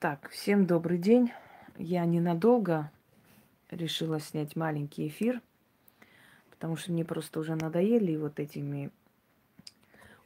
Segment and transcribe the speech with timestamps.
[0.00, 1.30] Так, всем добрый день.
[1.76, 2.90] Я ненадолго
[3.70, 5.42] решила снять маленький эфир,
[6.48, 8.90] потому что мне просто уже надоели вот этими...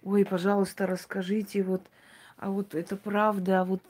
[0.04, 1.90] Ой, пожалуйста, расскажите, вот,
[2.36, 3.82] а вот это правда, а вот,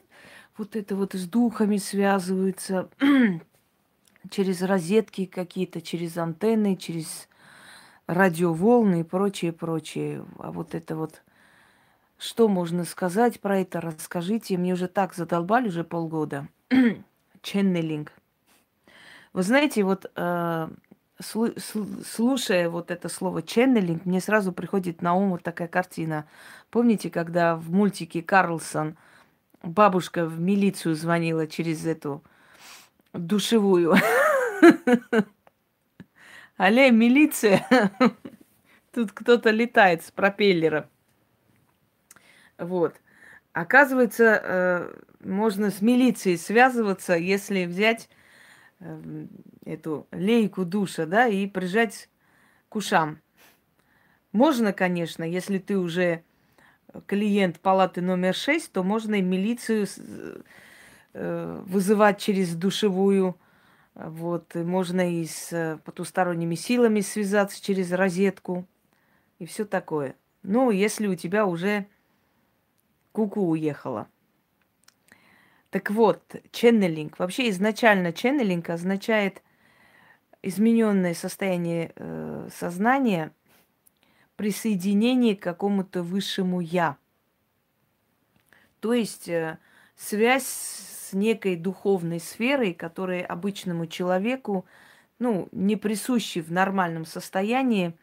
[0.57, 2.89] вот это вот с духами связываются
[4.31, 7.29] через розетки какие-то, через антенны, через
[8.07, 10.25] радиоволны и прочее, прочее.
[10.39, 11.21] А вот это вот
[12.25, 13.81] что можно сказать про это?
[13.81, 14.57] Расскажите.
[14.57, 16.49] Мне уже так задолбали уже полгода.
[17.43, 18.13] Ченнелинг.
[19.35, 20.69] Вы знаете, вот э,
[21.21, 26.27] слушая вот это слово ченнелинг, мне сразу приходит на ум вот такая картина.
[26.71, 28.97] Помните, когда в мультике Карлсон
[29.63, 32.23] бабушка в милицию звонила через эту
[33.13, 33.97] душевую?
[36.57, 37.67] Алле, милиция!
[38.95, 40.89] Тут кто-то летает с пропеллера.
[42.59, 42.95] Вот.
[43.53, 48.09] Оказывается, э, можно с милицией связываться, если взять
[48.81, 49.27] э,
[49.65, 52.09] эту лейку душа, да, и прижать
[52.69, 53.21] к ушам.
[54.33, 56.25] Можно, конечно, если ты уже
[57.07, 59.87] клиент палаты номер 6, то можно и милицию
[61.13, 63.37] э, вызывать через душевую.
[63.95, 68.67] Вот, и можно и с потусторонними силами связаться через розетку
[69.39, 70.17] и все такое.
[70.43, 71.87] Но если у тебя уже
[73.15, 74.09] куку уехала.
[75.71, 77.19] Так вот, ченнелинг.
[77.19, 79.41] Вообще изначально ченнелинг означает
[80.43, 83.33] измененное состояние э, сознания,
[84.37, 86.97] присоединение к какому-то высшему я.
[88.81, 89.59] То есть э,
[89.97, 94.67] связь с некой духовной сферой, которая обычному человеку,
[95.21, 97.95] ну, не присущей в нормальном состоянии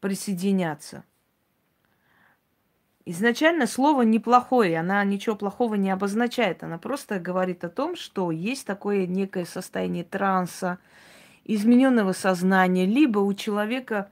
[0.00, 1.04] присоединяться–
[3.04, 8.64] Изначально слово неплохое, она ничего плохого не обозначает, она просто говорит о том, что есть
[8.64, 10.78] такое некое состояние транса,
[11.44, 14.08] измененного сознания, либо у человека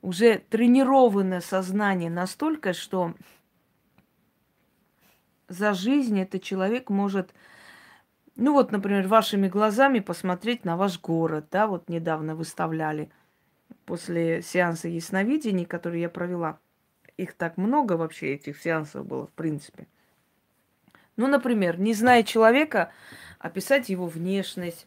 [0.00, 3.14] уже тренированное сознание настолько, что
[5.48, 7.34] за жизнь этот человек может,
[8.36, 13.10] ну вот, например, вашими глазами посмотреть на ваш город, да, вот недавно выставляли.
[13.86, 16.60] После сеанса ясновидений, который я провела–
[17.18, 19.86] их так много вообще, этих сеансов было, в принципе.
[21.16, 22.92] Ну, например, не зная человека,
[23.38, 24.86] описать его внешность,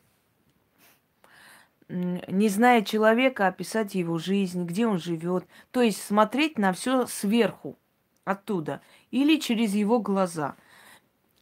[1.90, 5.46] не зная человека, описать его жизнь, где он живет.
[5.72, 7.78] То есть смотреть на все сверху,
[8.24, 8.82] оттуда,
[9.12, 10.56] или через его глаза.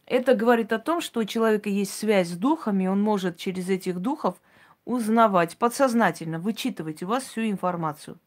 [0.06, 4.00] Это говорит о том, что у человека есть связь с духами, он может через этих
[4.00, 4.40] духов
[4.84, 8.18] узнавать, подсознательно вычитывать у вас всю информацию.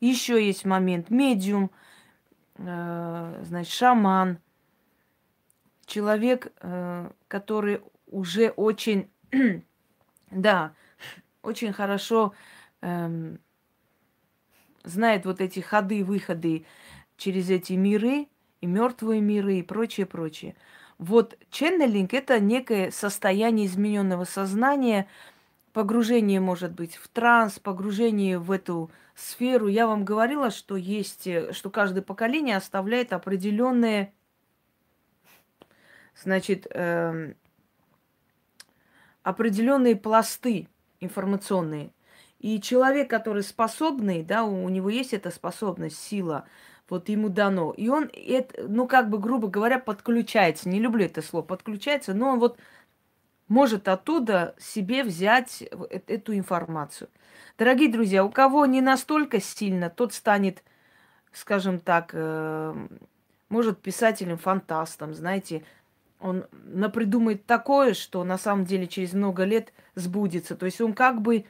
[0.00, 1.10] Еще есть момент.
[1.10, 1.70] Медиум,
[2.56, 4.38] э, значит, шаман.
[5.86, 9.10] Человек, э, который уже очень,
[10.30, 10.72] да,
[11.42, 12.32] очень хорошо
[12.82, 13.36] э,
[14.84, 16.64] знает вот эти ходы, выходы
[17.16, 18.28] через эти миры,
[18.60, 20.56] и мертвые миры, и прочее, прочее.
[20.98, 25.06] Вот ченнелинг это некое состояние измененного сознания,
[25.72, 29.68] погружение, может быть, в транс, погружение в эту сферу.
[29.68, 34.12] Я вам говорила, что есть, э, что каждое поколение оставляет определенные,
[36.14, 37.34] значит, э,
[39.22, 40.68] определенные пласты
[41.00, 41.92] информационные.
[42.38, 46.46] И человек, который способный, да, у него есть эта способность, сила,
[46.88, 47.72] вот ему дано.
[47.72, 50.68] И он, это, ну, как бы, грубо говоря, подключается.
[50.68, 52.58] Не люблю это слово, подключается, но он вот
[53.48, 57.08] может оттуда себе взять э, эту информацию.
[57.56, 60.62] Дорогие друзья, у кого не настолько сильно, тот станет,
[61.32, 62.88] скажем так, э,
[63.48, 65.64] может писателем-фантастом, знаете,
[66.20, 70.56] он напридумает такое, что на самом деле через много лет сбудется.
[70.56, 71.44] То есть он как бы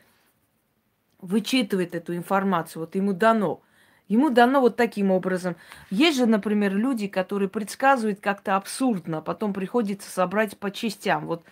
[1.21, 3.63] вычитывает эту информацию, вот ему дано.
[4.09, 5.55] Ему дано вот таким образом.
[5.91, 11.27] Есть же, например, люди, которые предсказывают как-то абсурдно, а потом приходится собрать по частям.
[11.27, 11.45] Вот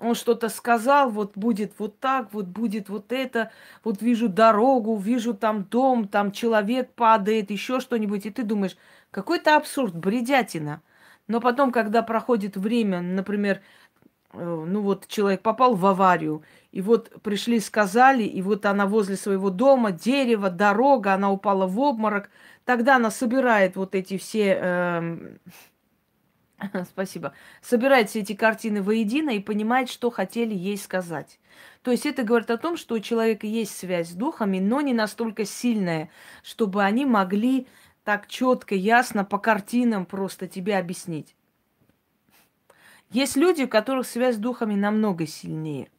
[0.00, 3.52] он что-то сказал, вот будет вот так, вот будет вот это,
[3.84, 8.76] вот вижу дорогу, вижу там дом, там человек падает, еще что-нибудь, и ты думаешь,
[9.10, 10.82] какой-то абсурд, бредятина.
[11.28, 13.60] Но потом, когда проходит время, например,
[14.32, 16.42] э, ну вот человек попал в аварию,
[16.72, 21.78] и вот пришли, сказали, и вот она возле своего дома, дерево, дорога, она упала в
[21.78, 22.30] обморок,
[22.64, 24.58] тогда она собирает вот эти все...
[24.60, 25.36] Э,
[26.84, 27.34] Спасибо.
[27.62, 31.38] Собирает все эти картины воедино и понимает, что хотели ей сказать.
[31.82, 34.92] То есть это говорит о том, что у человека есть связь с духами, но не
[34.92, 36.10] настолько сильная,
[36.42, 37.66] чтобы они могли
[38.04, 41.36] так четко, ясно, по картинам просто тебе объяснить.
[43.10, 45.90] Есть люди, у которых связь с духами намного сильнее.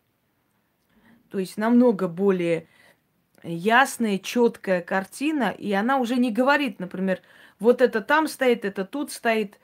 [1.30, 2.68] То есть намного более
[3.44, 7.22] ясная, четкая картина, и она уже не говорит, например,
[7.60, 9.60] вот это там стоит, это тут стоит.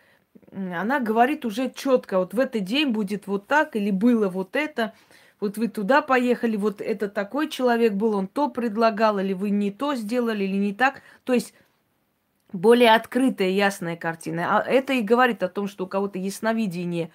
[0.58, 4.94] Она говорит уже четко, вот в этот день будет вот так, или было вот это,
[5.40, 9.70] вот вы туда поехали, вот это такой человек был, он то предлагал, или вы не
[9.72, 11.02] то сделали, или не так.
[11.26, 11.54] То есть
[12.52, 14.58] более открытая, ясная картина.
[14.58, 17.12] А это и говорит о том, что у кого-то ясновидение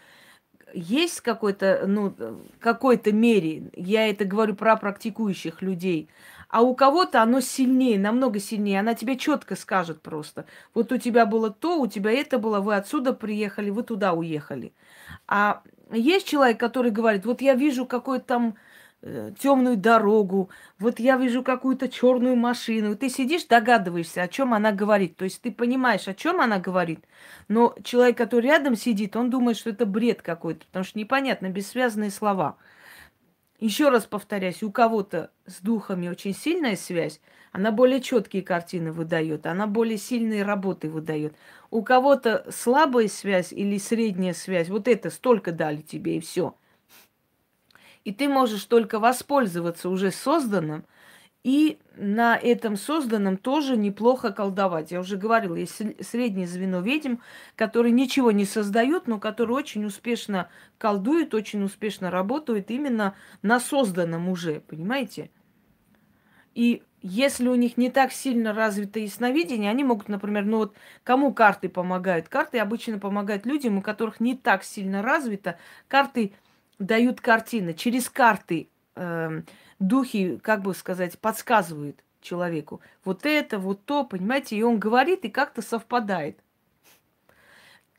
[0.73, 2.15] есть какой-то, ну,
[2.61, 6.09] какой-то мере, я это говорю про практикующих людей,
[6.52, 8.81] а у кого-то оно сильнее, намного сильнее.
[8.81, 10.44] Она тебе четко скажет просто.
[10.75, 14.75] Вот у тебя было то, у тебя это было, вы отсюда приехали, вы туда уехали.
[15.26, 18.54] А есть человек, который говорит, вот я вижу какой-то там
[19.00, 22.96] э, темную дорогу, вот я вижу какую-то черную машину.
[22.96, 25.16] Ты сидишь, догадываешься, о чем она говорит.
[25.16, 27.02] То есть ты понимаешь, о чем она говорит,
[27.48, 32.10] но человек, который рядом сидит, он думает, что это бред какой-то, потому что непонятно, бессвязные
[32.10, 32.58] слова.
[33.62, 37.20] Еще раз повторяюсь, у кого-то с духами очень сильная связь,
[37.53, 41.37] она более четкие картины выдает, она более сильные работы выдает.
[41.70, 46.56] У кого-то слабая связь или средняя связь, вот это столько дали тебе и все.
[48.03, 50.85] И ты можешь только воспользоваться уже созданным,
[51.44, 54.93] и на этом созданном тоже неплохо колдовать.
[54.93, 57.17] Я уже говорила, есть среднее звено ведьм,
[57.56, 60.49] которые ничего не создают, но которые очень успешно
[60.79, 65.31] колдуют, очень успешно работают именно на созданном уже, понимаете?
[66.55, 71.35] И если у них не так сильно развито ясновидение, они могут, например, ну вот кому
[71.35, 72.29] карты помогают?
[72.29, 75.59] Карты обычно помогают людям, у которых не так сильно развито.
[75.89, 76.33] Карты
[76.79, 77.75] дают картины.
[77.75, 79.43] Через карты э,
[79.87, 82.81] духи, как бы сказать, подсказывают человеку.
[83.05, 86.38] Вот это, вот то, понимаете, и он говорит, и как-то совпадает.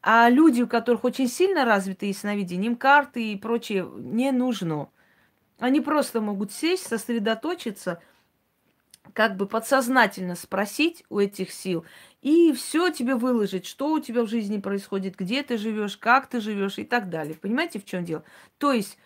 [0.02, 4.90] А люди, у которых очень сильно развито ясновидение, им карты и прочее не нужно.
[5.60, 8.02] Они просто могут сесть, сосредоточиться,
[9.14, 11.86] как бы подсознательно спросить у этих сил,
[12.22, 16.42] и все тебе выложить, что у тебя в жизни происходит, где ты живешь, как ты
[16.42, 17.36] живешь и так далее.
[17.36, 18.24] Понимаете, в чем дело?
[18.58, 18.98] То есть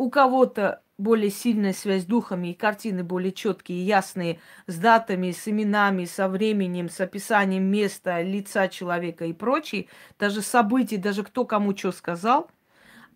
[0.00, 5.46] у кого-то более сильная связь с духами и картины более четкие, ясные, с датами, с
[5.46, 9.88] именами, со временем, с описанием места, лица человека и прочее,
[10.18, 12.50] даже событий, даже кто кому что сказал.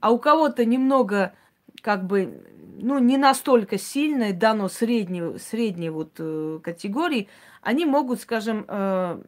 [0.00, 1.32] А у кого-то немного,
[1.81, 2.44] как бы,
[2.76, 7.31] ну, не настолько сильное, дано средней, средней вот э, категории,
[7.62, 9.22] они могут, скажем, э,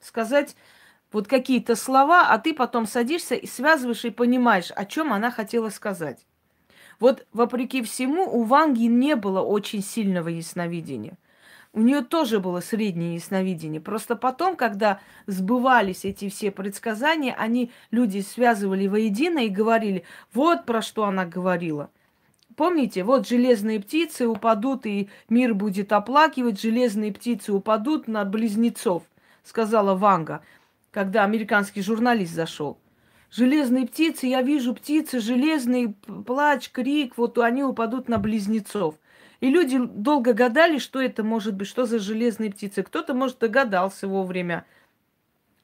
[0.00, 0.56] сказать
[1.12, 5.68] вот какие-то слова, а ты потом садишься и связываешь и понимаешь, о чем она хотела
[5.68, 6.26] сказать.
[6.98, 11.18] Вот, вопреки всему, у Ванги не было очень сильного ясновидения.
[11.72, 13.82] У нее тоже было среднее ясновидение.
[13.82, 20.80] Просто потом, когда сбывались эти все предсказания, они, люди связывали воедино и говорили, вот про
[20.80, 21.90] что она говорила.
[22.56, 29.02] Помните, вот железные птицы упадут, и мир будет оплакивать, железные птицы упадут на близнецов,
[29.44, 30.40] сказала Ванга,
[30.90, 32.78] когда американский журналист зашел.
[33.30, 35.94] Железные птицы, я вижу птицы железные,
[36.26, 38.94] плач, крик, вот они упадут на близнецов.
[39.40, 42.82] И люди долго гадали, что это может быть, что за железные птицы.
[42.82, 44.64] Кто-то, может, догадался вовремя,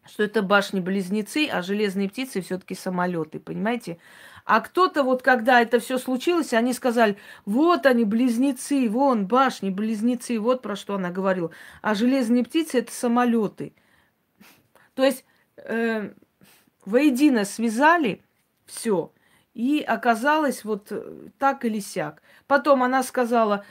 [0.05, 3.99] что это башни-близнецы, а железные птицы все-таки самолеты, понимаете?
[4.45, 7.17] А кто-то вот, когда это все случилось, они сказали,
[7.47, 11.53] вот они, близнецы, вон, башни, близнецы, вот про что она говорила.
[11.81, 13.73] А железные птицы это самолеты.
[14.95, 15.25] То есть
[15.57, 16.13] э,
[16.85, 18.23] воедино связали
[18.67, 19.13] все.
[19.55, 22.23] И оказалось вот э, так или сяк.
[22.47, 23.65] Потом она сказала,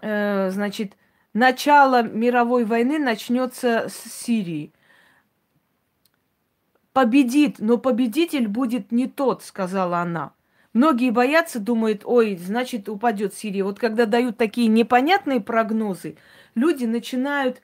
[0.00, 0.96] э, значит,
[1.32, 4.72] начало мировой войны начнется с Сирии.
[6.92, 10.34] Победит, но победитель будет не тот, сказала она.
[10.74, 13.64] Многие боятся, думают, ой, значит, упадет Сирия.
[13.64, 16.16] Вот когда дают такие непонятные прогнозы,
[16.54, 17.62] люди начинают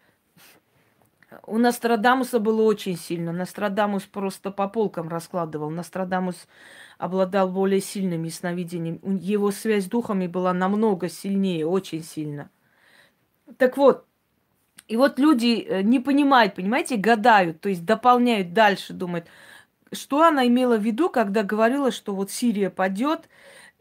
[1.47, 3.32] у Нострадамуса было очень сильно.
[3.32, 5.70] Нострадамус просто по полкам раскладывал.
[5.70, 6.49] Нострадамус
[6.97, 8.99] обладал более сильным ясновидением.
[9.16, 12.50] Его связь с духами была намного сильнее, очень сильно.
[13.58, 14.06] Так вот,
[14.88, 19.26] и вот люди э, не понимают, понимаете, гадают, то есть дополняют дальше, думают,
[19.92, 23.28] что она имела в виду, когда говорила, что вот Сирия падет,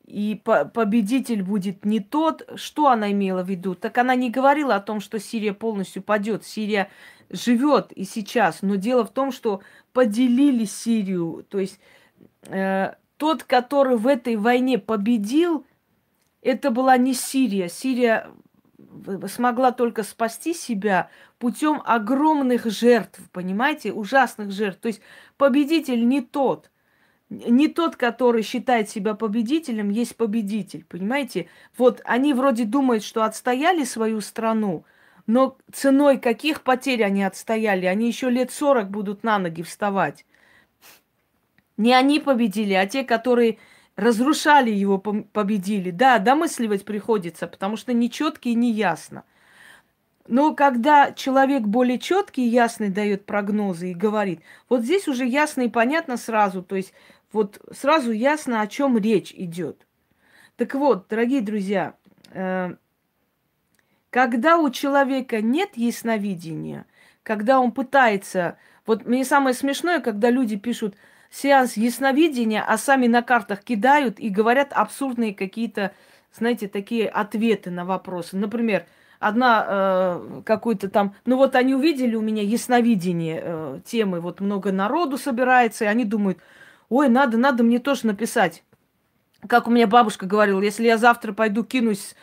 [0.06, 0.42] и
[0.74, 3.76] победитель будет не тот, что она имела в виду?
[3.76, 6.46] Так она не говорила о том, что Сирия полностью падет.
[6.46, 6.90] Сирия
[7.30, 8.62] живет и сейчас.
[8.62, 9.62] Но дело в том, что
[9.94, 11.46] поделили Сирию.
[11.50, 11.80] То есть
[12.44, 15.66] э, тот, который в этой войне победил,
[16.42, 17.70] это была не Сирия.
[17.70, 18.28] Сирия
[19.28, 24.80] смогла только спасти себя путем огромных жертв, понимаете, ужасных жертв.
[24.82, 25.02] То есть
[25.38, 26.72] победитель не тот,
[27.30, 31.48] не тот, который считает себя победителем, есть победитель, понимаете?
[31.78, 34.86] Вот они вроде думают, что отстояли свою страну,
[35.28, 37.86] но ценой каких потерь они отстояли?
[37.86, 40.26] Они еще лет сорок будут на ноги вставать.
[41.76, 43.60] Не они победили, а те, которые
[43.98, 45.92] разрушали его, победили.
[45.92, 49.26] Да, домысливать приходится, потому что нечетко и не ясно.
[50.28, 55.62] Но когда человек более четкий и ясный дает прогнозы и говорит, вот здесь уже ясно
[55.62, 56.94] и понятно сразу, то есть
[57.32, 59.86] вот сразу ясно, о чем речь идет.
[60.56, 61.96] Так вот, дорогие друзья,
[62.32, 62.76] э,
[64.10, 66.86] когда у человека нет ясновидения,
[67.24, 68.58] когда он пытается...
[68.86, 70.96] Вот мне самое смешное, когда люди пишут,
[71.30, 75.92] сеанс ясновидения, а сами на картах кидают и говорят абсурдные какие-то,
[76.32, 78.38] знаете, такие ответы на вопросы.
[78.38, 78.86] Например,
[79.20, 84.72] одна э, какой-то там, ну вот они увидели у меня ясновидение э, темы, вот много
[84.72, 86.40] народу собирается, и они думают,
[86.88, 88.64] ой, надо, надо мне тоже написать.
[89.48, 92.16] Как у меня бабушка говорила, если я завтра пойду кинусь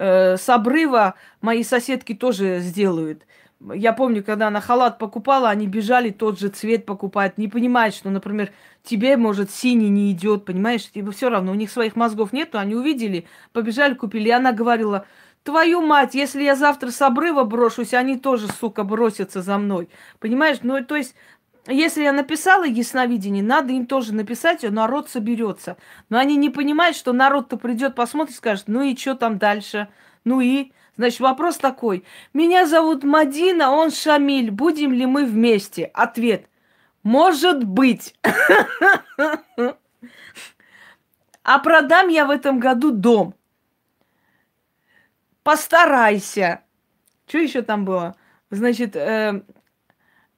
[0.00, 3.26] э, с обрыва, мои соседки тоже сделают.
[3.74, 7.36] Я помню, когда она халат покупала, они бежали тот же цвет покупать.
[7.36, 8.50] Не понимают, что, например,
[8.82, 10.90] тебе, может, синий не идет, понимаешь?
[10.90, 14.28] Тебе все равно, у них своих мозгов нету, они увидели, побежали, купили.
[14.28, 15.04] И она говорила,
[15.42, 19.90] твою мать, если я завтра с обрыва брошусь, они тоже, сука, бросятся за мной.
[20.20, 20.60] Понимаешь?
[20.62, 21.14] Ну, то есть,
[21.70, 25.76] если я написала ясновидение, надо им тоже написать, и народ соберется.
[26.08, 29.88] Но они не понимают, что народ-то придет, посмотрит, скажет, ну и что там дальше?
[30.24, 32.04] Ну и Значит, вопрос такой.
[32.34, 34.50] Меня зовут Мадина, он Шамиль.
[34.50, 35.84] Будем ли мы вместе?
[35.94, 36.46] Ответ.
[37.02, 38.14] Может быть.
[41.42, 43.34] А продам я в этом году дом.
[45.42, 46.60] Постарайся.
[47.26, 48.14] Что еще там было?
[48.50, 49.42] Значит, э,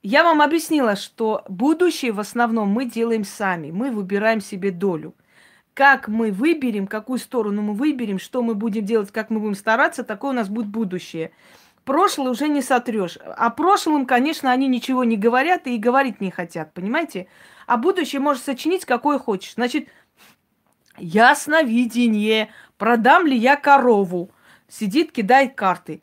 [0.03, 3.71] я вам объяснила, что будущее в основном мы делаем сами.
[3.71, 5.15] Мы выбираем себе долю
[5.73, 10.03] как мы выберем, какую сторону мы выберем, что мы будем делать, как мы будем стараться,
[10.03, 11.31] такое у нас будет будущее.
[11.83, 13.17] Прошлое уже не сотрешь.
[13.17, 17.27] О прошлом, конечно, они ничего не говорят и говорить не хотят, понимаете?
[17.67, 19.55] А будущее можешь сочинить, какое хочешь.
[19.55, 19.89] Значит,
[20.97, 22.49] ясновидение.
[22.77, 24.31] Продам ли я корову?
[24.69, 26.01] Сидит, кидает карты.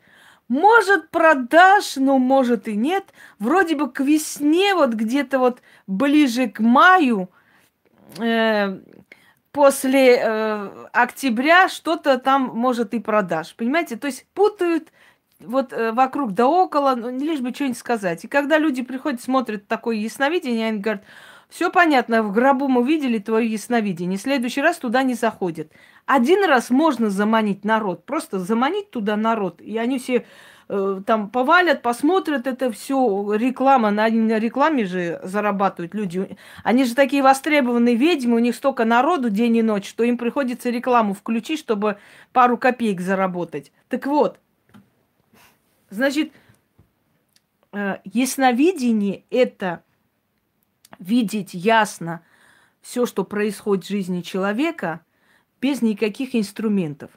[0.51, 3.13] Может, продашь, но может и нет.
[3.39, 7.29] Вроде бы к весне, вот где-то вот ближе к маю,
[8.19, 8.77] э,
[9.53, 13.55] после э, октября что-то там, может, и продашь.
[13.55, 13.95] Понимаете?
[13.95, 14.91] То есть путают
[15.39, 18.25] вот э, вокруг да около, ну, лишь бы что-нибудь сказать.
[18.25, 21.05] И когда люди приходят, смотрят такое ясновидение, они говорят,
[21.51, 25.71] все понятно, в гробу мы видели твое ясновидение, в следующий раз туда не заходят.
[26.07, 30.25] Один раз можно заманить народ, просто заманить туда народ, и они все
[30.73, 36.37] Э, там повалят, посмотрят это все, реклама, на, на рекламе же зарабатывают люди.
[36.63, 40.69] Они же такие востребованные ведьмы, у них столько народу день и ночь, что им приходится
[40.69, 41.97] рекламу включить, чтобы
[42.31, 43.73] пару копеек заработать.
[43.89, 44.39] Так вот,
[45.89, 46.31] значит,
[47.73, 49.83] э, ясновидение– это
[50.99, 52.21] видеть ясно
[52.81, 55.01] все, что происходит в жизни человека,
[55.61, 57.11] без никаких инструментов.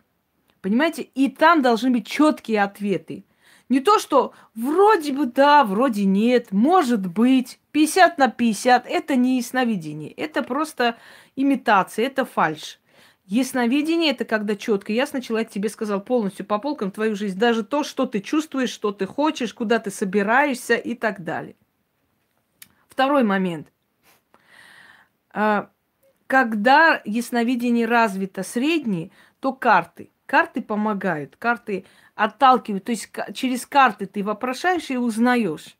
[0.61, 1.03] Понимаете?
[1.03, 3.25] И там должны быть четкие ответы.
[3.69, 9.39] Не то, что вроде бы да, вроде нет, может быть, 50 на 50, это не
[9.39, 10.97] ясновидение, это просто
[11.35, 12.79] имитация, это фальш.
[13.27, 17.83] Ясновидение– это когда четко, ясно человек тебе сказал полностью по полкам твою жизнь, даже то,
[17.83, 21.57] что ты чувствуешь, что ты хочешь, куда ты собираешься и так далее.
[22.95, 23.73] Второй момент.
[25.33, 25.69] А,
[26.29, 29.11] когда ясновидение развито среднее,
[29.41, 30.11] то карты.
[30.27, 32.85] Карты помогают, карты отталкивают.
[32.85, 35.77] То есть через карты ты вопрошаешь и узнаешь.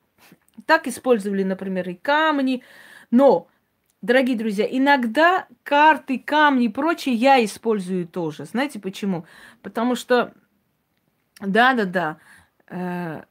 [0.67, 2.65] Так использовали, например, и камни.
[3.13, 3.47] Но,
[4.03, 8.45] дорогие друзья, иногда карты, камни и прочее я использую тоже.
[8.45, 9.25] Знаете почему?
[9.63, 10.35] Потому что,
[11.39, 12.17] да-да-да,
[12.67, 13.23] э,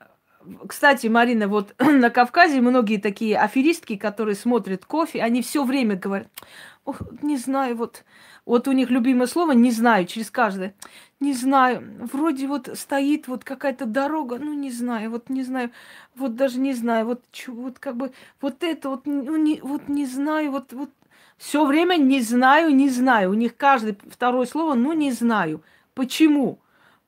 [0.68, 6.28] кстати, Марина, вот на Кавказе многие такие аферистки, которые смотрят кофе, они все время говорят,
[6.86, 8.04] Ох, не знаю, вот,
[8.46, 10.76] вот у них любимое слово «не знаю» через каждое.
[11.22, 11.82] Не знаю,
[12.12, 15.72] вроде вот стоит вот какая-то дорога, ну не знаю, вот не знаю,
[16.16, 20.06] вот даже не знаю, вот, вот как бы вот это вот, ну, не, вот не
[20.06, 20.90] знаю, вот, вот
[21.38, 23.32] все время не знаю, не знаю.
[23.32, 25.62] У них каждое второе слово, ну не знаю.
[25.94, 26.60] Почему?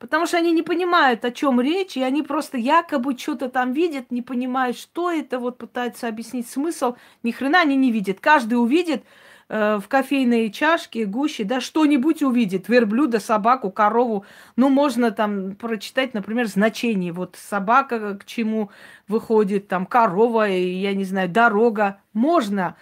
[0.05, 4.11] Потому что они не понимают, о чем речь, и они просто якобы что-то там видят,
[4.11, 6.95] не понимают, что это, вот пытаются объяснить смысл.
[7.23, 8.19] Ни хрена они не видят.
[8.19, 9.03] Каждый увидит,
[9.49, 14.25] э, в кофейной чашке, гуще, да, что-нибудь увидит, верблюда, собаку, корову.
[14.55, 17.11] Ну, можно там прочитать, например, значение.
[17.11, 18.69] Вот собака к чему
[19.07, 21.99] выходит, там корова, я не знаю, дорога.
[22.13, 22.75] Можно.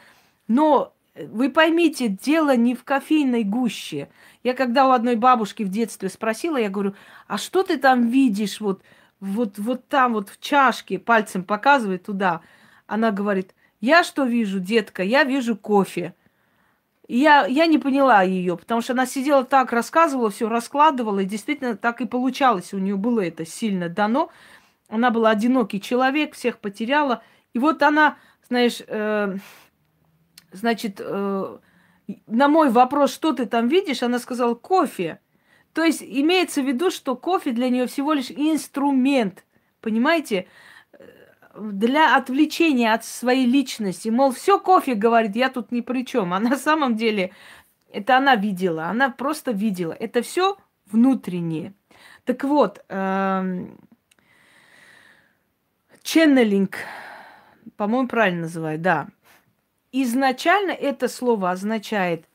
[0.50, 4.10] Но вы поймите, дело не в кофейной гуще.
[4.44, 6.96] Я когда у одной бабушки в детстве спросила, я говорю,
[7.28, 8.82] а что ты там видишь вот,
[9.22, 12.42] вот, вот там вот в чашке, пальцем показывает туда.
[12.86, 15.02] Она говорит, я что вижу, детка?
[15.02, 16.14] Я вижу кофе.
[17.08, 21.78] я, я не поняла ее, потому что она сидела так, рассказывала, все раскладывала, и действительно
[21.78, 22.74] так и получалось.
[22.74, 24.30] У нее было это сильно дано.
[24.90, 27.24] Она была одинокий человек, всех потеряла.
[27.54, 28.18] И вот она,
[28.50, 29.38] знаешь, э,
[30.52, 31.58] значит, э,
[32.28, 35.20] на мой вопрос, что ты там видишь, она сказала кофе.
[35.74, 39.46] То есть имеется в виду, что кофе для нее всего лишь инструмент.
[39.82, 40.48] Понимаете?
[41.56, 44.10] для отвлечения от своей личности.
[44.10, 46.34] Мол, все кофе говорит, я тут ни при чем.
[46.34, 47.32] А на самом деле
[47.92, 49.94] это она видела, она просто видела.
[49.94, 50.58] Это все
[50.92, 51.74] внутреннее.
[52.26, 53.78] Так вот, эм,
[56.02, 56.78] ченнелинг,
[57.78, 59.08] по-моему, правильно называют, да.
[59.94, 62.26] Изначально это слово означает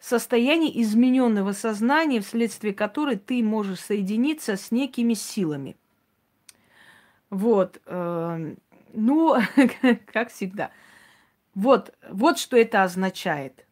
[0.00, 5.76] состояние измененного сознания, вследствие которой ты можешь соединиться с некими силами–
[7.30, 7.80] вот.
[7.86, 8.56] Эм,
[8.92, 9.36] ну,
[10.12, 10.70] как всегда.
[11.54, 13.66] Вот, вот что это означает.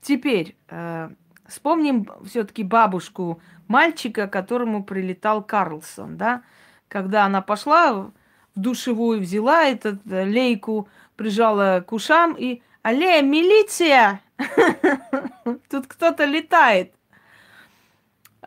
[0.00, 1.10] Теперь э,
[1.46, 6.42] вспомним все-таки бабушку мальчика, которому прилетал Карлсон, да,
[6.88, 8.12] когда она пошла в
[8.54, 14.20] душевую, взяла эту э, лейку, прижала к ушам и «Алле, милиция!
[15.70, 16.92] Тут кто-то летает!»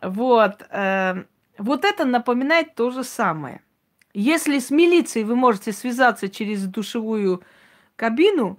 [0.02, 0.62] Вот.
[0.70, 1.24] Э,
[1.58, 3.62] вот это напоминает то же самое–
[4.12, 7.42] если с милицией вы можете связаться через душевую
[7.94, 8.58] кабину,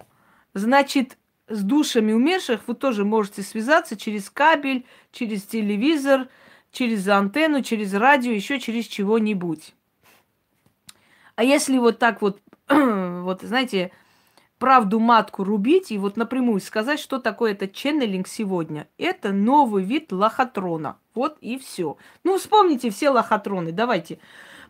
[0.54, 6.28] значит, с душами умерших вы тоже можете связаться через кабель, через телевизор,
[6.70, 9.74] через антенну, через радио, еще через чего-нибудь.
[11.34, 13.92] А если вот так вот, вот, знаете,
[14.62, 18.86] правду матку рубить и вот напрямую сказать, что такое это ченнелинг сегодня.
[18.96, 20.98] Это новый вид лохотрона.
[21.16, 21.96] Вот и все.
[22.22, 23.72] Ну, вспомните все лохотроны.
[23.72, 24.20] Давайте.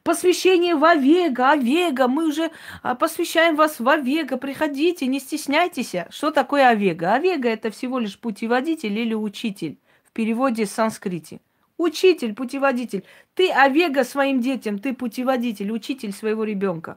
[0.03, 5.93] Посвящение в Овега, Овега, мы уже а, посвящаем вас в Овега, приходите, не стесняйтесь.
[6.09, 7.13] Что такое Овега?
[7.13, 11.43] Овега– это всего лишь путеводитель или учитель в переводе с санскрите.
[11.77, 13.05] Учитель, путеводитель.
[13.35, 16.97] Ты Овега своим детям, ты путеводитель, учитель своего ребенка.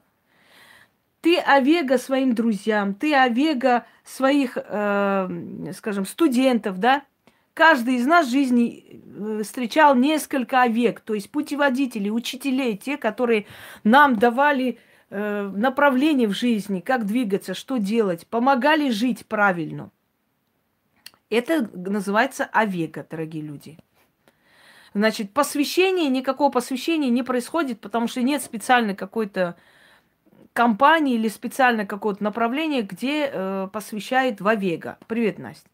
[1.25, 7.03] Ты Овега своим друзьям, ты Овега своих, э, скажем, студентов, да?
[7.55, 13.47] Каждый из нас в жизни э, встречал несколько век, то есть путеводителей, учителей, те, которые
[13.83, 14.77] нам давали
[15.09, 19.89] э, направление в жизни, как двигаться, что делать, помогали жить правильно.
[21.31, 23.79] Это называется авега, дорогие люди.
[24.93, 29.55] Значит, посвящение, никакого посвящения не происходит, потому что нет специальной какой-то
[30.55, 34.97] компании или специально какого-то направления, где э, посвящает в Авега.
[35.05, 35.67] Привет, Настя.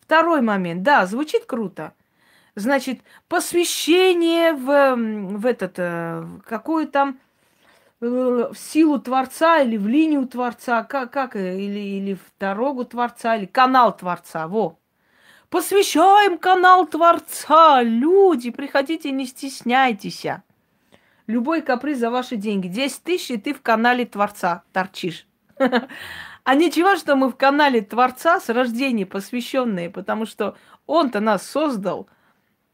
[0.00, 0.82] Второй момент.
[0.82, 1.94] Да, звучит круто.
[2.54, 4.96] Значит, посвящение в,
[5.38, 7.18] в этот, э, какую там
[8.02, 8.06] э,
[8.52, 13.34] в силу Творца или в линию Творца, как, как э, или, или в дорогу Творца,
[13.34, 14.78] или канал Творца, во.
[15.48, 20.26] Посвящаем канал Творца, люди, приходите, не стесняйтесь.
[21.28, 22.68] Любой каприз за ваши деньги.
[22.68, 25.26] 10 тысяч, и ты в канале Творца торчишь.
[26.44, 32.08] А ничего, что мы в канале Творца с рождения посвященные, потому что он-то нас создал,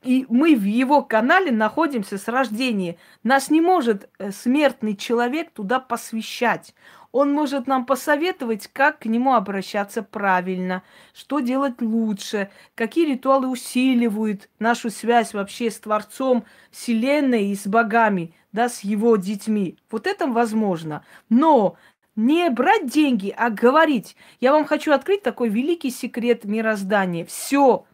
[0.04, 2.98] и мы в его канале находимся с рождения.
[3.24, 6.72] Нас не может э, смертный человек туда посвящать.
[7.14, 14.48] Он может нам посоветовать, как к нему обращаться правильно, что делать лучше, какие ритуалы усиливают
[14.58, 19.78] нашу связь вообще с Творцом Вселенной и с богами, да, с его детьми.
[19.92, 21.04] Вот это возможно.
[21.28, 21.76] Но
[22.16, 24.16] не брать деньги, а говорить.
[24.40, 27.24] Я вам хочу открыть такой великий секрет мироздания.
[27.26, 27.86] Все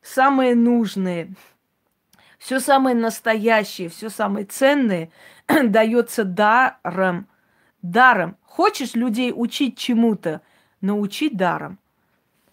[0.00, 1.28] самое нужное,
[2.38, 5.10] все самое настоящее, все самое ценное
[5.46, 7.26] дается даром.
[7.82, 8.36] Даром.
[8.42, 10.42] Хочешь людей учить чему-то,
[10.80, 11.78] научи даром.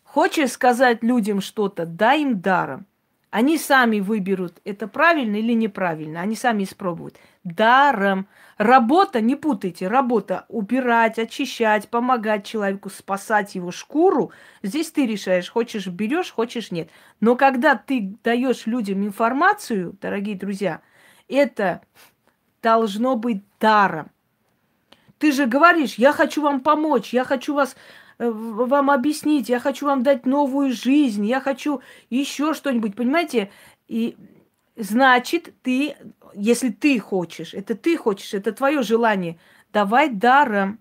[0.04, 2.86] Хочешь сказать людям что-то, дай им даром.
[3.30, 6.22] Они сами выберут, это правильно или неправильно.
[6.22, 7.18] Они сами испробуют.
[7.44, 8.28] Даром.
[8.58, 14.32] Работа, не путайте, работа убирать, очищать, помогать человеку, спасать его шкуру.
[14.64, 16.90] Здесь ты решаешь, хочешь берешь, хочешь нет.
[17.20, 20.82] Но когда ты даешь людям информацию, дорогие друзья,
[21.28, 21.82] это
[22.64, 24.10] должно быть даром.
[25.20, 27.76] Ты же говоришь, я хочу вам помочь, я хочу вас
[28.20, 33.52] э, вам объяснить, я хочу вам дать новую жизнь, я хочу еще что-нибудь, понимаете?
[33.88, 34.16] И
[34.76, 35.96] значит, ты,
[36.34, 39.40] если ты хочешь, это ты хочешь, это твое желание,
[39.74, 40.80] давай даром.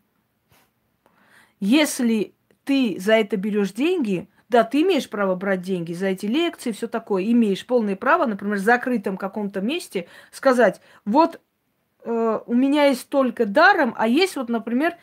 [1.58, 6.72] Если ты за это берешь деньги, да, ты имеешь право брать деньги за эти лекции,
[6.72, 11.40] все такое, имеешь полное право, например, в закрытом каком-то месте сказать, вот
[12.06, 14.94] э, у меня есть только даром, а есть вот, например,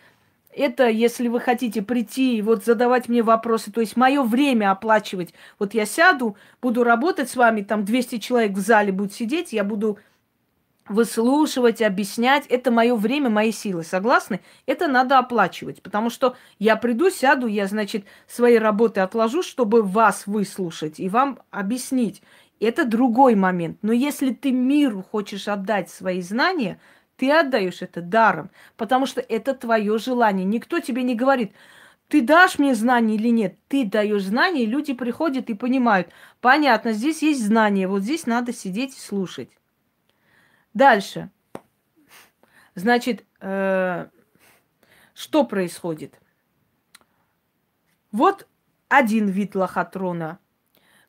[0.56, 5.34] это, если вы хотите прийти и вот задавать мне вопросы, то есть мое время оплачивать.
[5.60, 9.64] Вот я сяду, буду работать с вами, там 200 человек в зале будет сидеть, я
[9.64, 10.00] буду
[10.88, 12.46] выслушивать, объяснять.
[12.48, 13.84] Это мое время, мои силы.
[13.84, 14.42] Согласны?
[14.66, 20.28] Это надо оплачивать, потому что я приду, сяду, я, значит, свои работы отложу, чтобы вас
[20.28, 22.22] выслушать и вам объяснить.
[22.64, 23.80] Это другой момент.
[23.82, 26.80] Но если ты миру хочешь отдать свои знания,
[27.18, 30.46] ты отдаешь это даром, потому что это твое желание.
[30.46, 31.54] Никто тебе не говорит,
[32.08, 33.58] ты дашь мне знания или нет.
[33.68, 36.10] Ты даешь знания, и люди приходят и понимают.
[36.42, 39.50] Понятно, здесь есть знания, вот здесь надо сидеть и слушать.
[40.74, 41.32] Дальше.
[42.76, 44.08] Значит, э,
[45.14, 46.20] что происходит?
[48.12, 48.48] Вот
[48.88, 50.40] один вид лохотрона,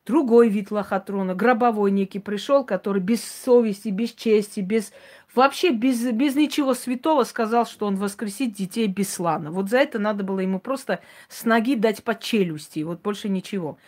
[0.07, 4.93] другой вид лохотрона, гробовой некий пришел, который без совести, без чести, без
[5.35, 9.51] вообще без, без ничего святого сказал, что он воскресит детей Беслана.
[9.51, 13.79] Вот за это надо было ему просто с ноги дать по челюсти, вот больше ничего.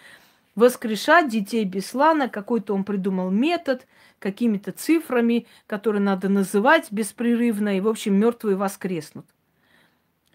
[0.54, 3.86] Воскрешать детей Беслана, какой-то он придумал метод–
[4.18, 9.26] какими-то цифрами, которые надо называть беспрерывно, и, в общем, мертвые воскреснут.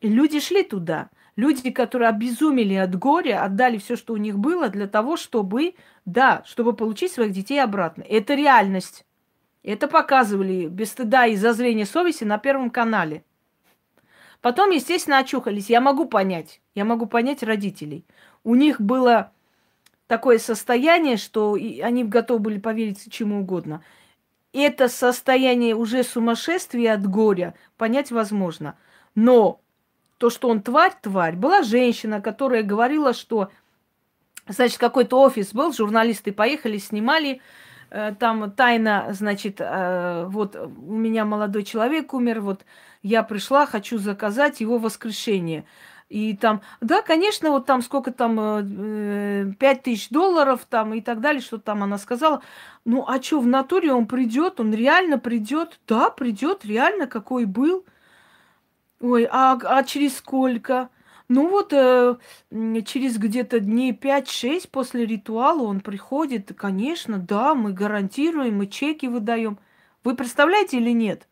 [0.01, 1.09] И люди шли туда.
[1.35, 6.43] Люди, которые обезумели от горя, отдали все, что у них было, для того, чтобы, да,
[6.45, 8.03] чтобы получить своих детей обратно.
[8.03, 9.05] Это реальность.
[9.63, 13.23] Это показывали без стыда и зазрения совести на Первом канале.
[14.41, 15.69] Потом, естественно, очухались.
[15.69, 16.61] Я могу понять.
[16.73, 18.05] Я могу понять родителей.
[18.43, 19.31] У них было
[20.07, 23.83] такое состояние, что они готовы были поверить чему угодно.
[24.51, 28.77] Это состояние уже сумасшествия от горя понять возможно.
[29.15, 29.60] Но
[30.21, 31.35] то, что он тварь, тварь.
[31.35, 33.49] Была женщина, которая говорила, что,
[34.47, 37.41] значит, какой-то офис был, журналисты поехали, снимали,
[37.89, 42.65] э, там тайна, значит, э, вот у меня молодой человек умер, вот
[43.01, 45.65] я пришла, хочу заказать его воскрешение.
[46.07, 51.19] И там, да, конечно, вот там сколько там, э, пять тысяч долларов там и так
[51.19, 52.43] далее, что там она сказала.
[52.85, 55.79] Ну, а что, в натуре он придет, он реально придет?
[55.87, 57.85] Да, придет, реально, какой был.
[59.01, 60.89] Ой, а, а через сколько?
[61.27, 62.17] Ну вот э,
[62.85, 69.57] через где-то дней 5-6 после ритуала он приходит, конечно, да, мы гарантируем, мы чеки выдаем.
[70.03, 71.27] Вы представляете или нет?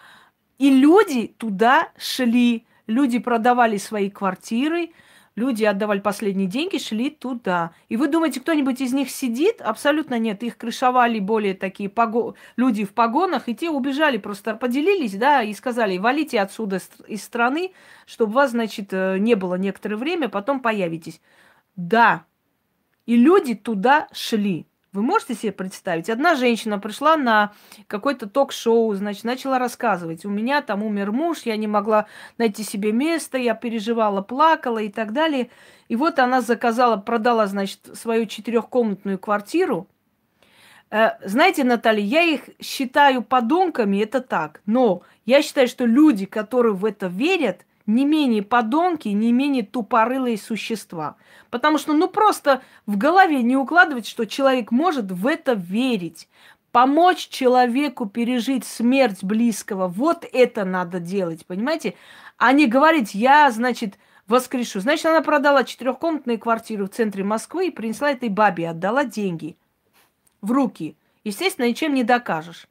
[0.57, 2.65] И люди туда шли.
[2.87, 4.91] Люди продавали свои квартиры,
[5.41, 7.71] люди отдавали последние деньги, шли туда.
[7.89, 9.59] И вы думаете, кто-нибудь из них сидит?
[9.59, 10.43] Абсолютно нет.
[10.43, 12.35] Их крышевали более такие пого...
[12.57, 17.71] люди в погонах, и те убежали, просто поделились, да, и сказали, валите отсюда из страны,
[18.05, 21.19] чтобы вас, значит, э, не было некоторое время, потом появитесь.
[21.75, 22.25] Да.
[23.07, 24.67] И люди туда шли.
[24.93, 26.09] Вы можете себе представить?
[26.09, 27.53] Одна женщина пришла на
[27.87, 30.25] какое-то ток-шоу, значит, начала рассказывать.
[30.25, 34.89] У меня там умер муж, я не могла найти себе место, я переживала, плакала и
[34.89, 35.49] так далее.
[35.87, 39.87] И вот она заказала, продала, значит, свою четырехкомнатную квартиру.
[40.89, 44.61] Э, знаете, Наталья, я их считаю подонками, это так.
[44.65, 50.37] Но я считаю, что люди, которые в это верят, не менее подонки, не менее тупорылые
[50.37, 51.15] существа.
[51.49, 56.27] Потому что ну просто в голове не укладывать, что человек может в это верить.
[56.71, 59.87] Помочь человеку пережить смерть близкого.
[59.87, 61.95] Вот это надо делать, понимаете?
[62.37, 63.95] А не говорить, я, значит,
[64.27, 64.79] воскрешу.
[64.79, 69.57] Значит, она продала четырехкомнатную квартиру в центре Москвы и принесла этой бабе, отдала деньги
[70.41, 70.95] в руки.
[71.23, 72.67] Естественно, ничем не докажешь.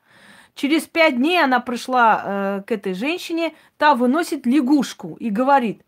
[0.60, 5.82] Через пять дней она пришла э, к этой женщине, та выносит лягушку и говорит,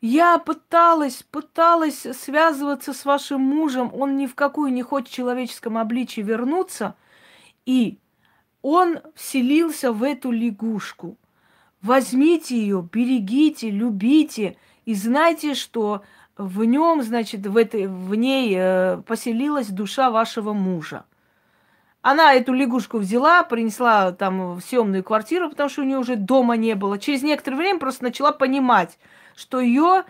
[0.00, 5.78] я пыталась, пыталась связываться с вашим мужем, он ни в какую не хочет в человеческом
[5.78, 6.94] обличии вернуться,
[7.64, 7.98] и
[8.62, 11.16] он вселился в эту лягушку.
[11.82, 16.04] Возьмите ее, берегите, любите, и знайте, что
[16.36, 21.04] в нем, значит, в, этой, в ней э, поселилась душа вашего мужа.
[22.08, 26.56] Она эту лягушку взяла, принесла там в съемную квартиру, потому что у нее уже дома
[26.56, 27.00] не было.
[27.00, 28.96] Через некоторое время просто начала понимать,
[29.34, 30.04] что ее,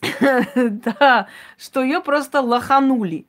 [0.54, 1.28] да,
[1.58, 3.26] что ее просто лоханули.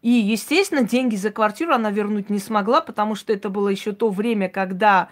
[0.00, 4.08] И, естественно, деньги за квартиру она вернуть не смогла, потому что это было еще то
[4.08, 5.10] время, когда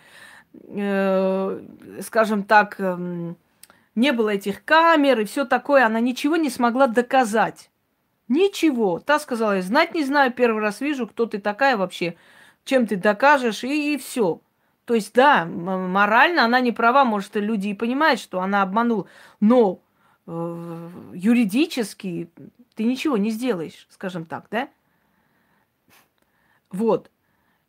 [0.55, 1.61] э,
[2.01, 3.35] скажем так, э,
[3.95, 7.69] не было этих камер и все такое, она ничего не смогла доказать.
[8.29, 9.01] Ничего.
[9.01, 12.17] Та сказала, я знать не знаю, первый раз вижу, кто ты такая вообще,
[12.65, 14.41] чем ты докажешь, и, и все.
[14.85, 19.07] То есть, да, морально она не права, может, люди и понимают, что она обманула,
[19.41, 19.81] но
[20.27, 22.31] э, юридически
[22.75, 24.69] ты ничего не сделаешь, скажем так, да?
[26.71, 27.11] Вот.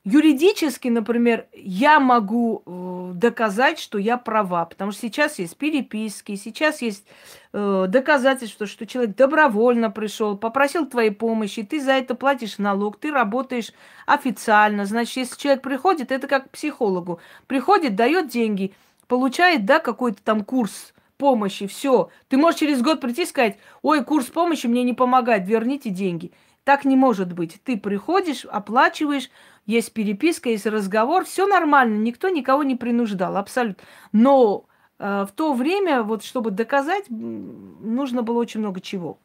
[0.06, 6.82] Юридически, например, я могу э, доказать, что я права, потому что сейчас есть переписки, сейчас
[6.82, 7.06] есть
[7.52, 13.12] э, доказательства, что человек добровольно пришел, попросил твоей помощи, ты за это платишь налог, ты
[13.12, 13.74] работаешь
[14.06, 14.86] официально.
[14.86, 17.20] Значит, если человек приходит, это как к психологу.
[17.48, 18.74] Приходит, дает деньги,
[19.08, 22.10] получает, да, какой-то там курс помощи, все.
[22.30, 26.32] Ты можешь через год прийти и сказать, ой, курс помощи мне не помогает, верните деньги.
[26.64, 27.60] Так не может быть.
[27.64, 29.30] Ты приходишь, оплачиваешь,
[29.70, 33.84] есть переписка, есть разговор, все нормально, никто никого не принуждал, абсолютно.
[34.12, 34.66] Но
[34.98, 39.20] э, в то время, вот чтобы доказать, нужно было очень много чего.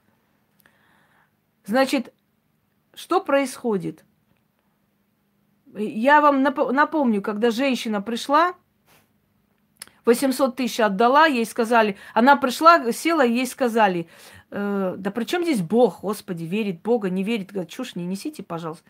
[1.64, 2.12] Значит,
[2.92, 4.04] что происходит?
[5.74, 8.52] Я вам напомню, когда женщина пришла,
[10.04, 14.08] 800 тысяч отдала, ей сказали, она пришла, села, ей сказали,
[14.50, 18.42] э, да при чем здесь Бог, Господи, верит Бога, не верит, говорит, чушь не несите,
[18.42, 18.84] пожалуйста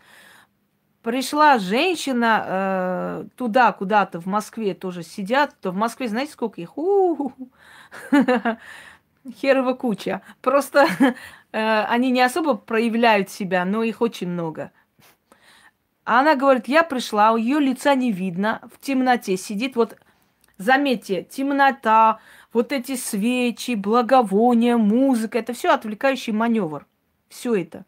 [1.05, 6.71] пришла женщина э, туда, куда-то, в Москве тоже сидят, то в Москве, знаете, сколько их?
[9.39, 10.23] Херова куча.
[10.41, 10.87] Просто
[11.51, 14.71] э, они не особо проявляют себя, но их очень много.
[16.05, 19.75] Она говорит, я пришла, у ее лица не видно, в темноте сидит.
[19.75, 19.95] Вот
[20.57, 22.19] заметьте, темнота,
[22.51, 26.87] вот эти свечи, благовония, музыка, это все отвлекающий маневр.
[27.29, 27.85] Все это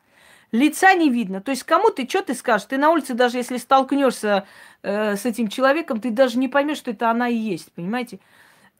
[0.51, 1.41] лица не видно.
[1.41, 2.67] То есть кому ты, что ты скажешь?
[2.67, 4.45] Ты на улице даже если столкнешься
[4.81, 8.19] э, с этим человеком, ты даже не поймешь, что это она и есть, понимаете?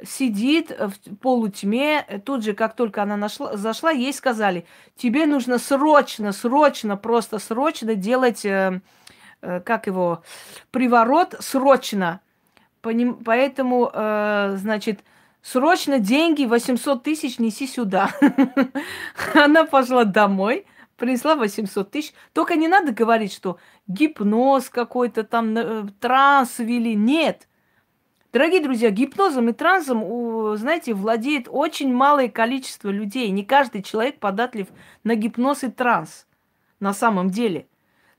[0.04, 6.32] Сидит в полутьме, тут же, как только она нашла, зашла, ей сказали, тебе нужно срочно,
[6.34, 8.82] срочно, просто срочно делать, э,
[9.42, 10.24] э, как его,
[10.72, 12.22] приворот, срочно.
[12.82, 15.00] Поним, поэтому, э, значит,
[15.42, 18.12] срочно деньги 800 тысяч неси сюда.
[19.34, 20.66] Она пошла домой,
[20.98, 22.14] принесла 800 тысяч.
[22.34, 23.58] Только не надо говорить, что
[23.88, 26.96] гипноз какой-то там, э, транс вели.
[26.96, 27.48] Нет.
[28.34, 33.30] Дорогие друзья, гипнозом и трансом, знаете, владеет очень малое количество людей.
[33.30, 34.68] Не каждый человек податлив
[35.04, 36.28] на гипноз и транс.
[36.80, 37.68] На самом деле.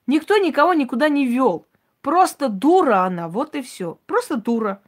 [0.07, 1.67] Никто никого никуда не вел.
[2.01, 3.99] Просто дура она, вот и все.
[4.07, 4.81] Просто дура.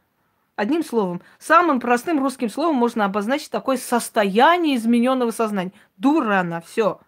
[0.55, 5.71] Одним словом, самым простым русским словом можно обозначить такое состояние измененного сознания.
[5.97, 6.99] Дура она, все.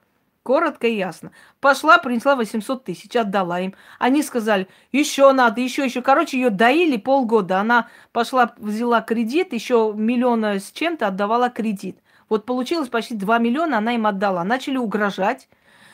[0.44, 1.32] Коротко и ясно.
[1.62, 3.74] Пошла, принесла 800 тысяч, отдала им.
[3.98, 6.02] Они сказали, еще надо, еще, еще.
[6.02, 7.62] Короче, ее доили полгода.
[7.62, 11.98] Она пошла, взяла кредит, еще миллиона с чем-то отдавала кредит.
[12.28, 14.44] Вот получилось почти 2 миллиона, она им отдала.
[14.44, 15.48] Начали угрожать,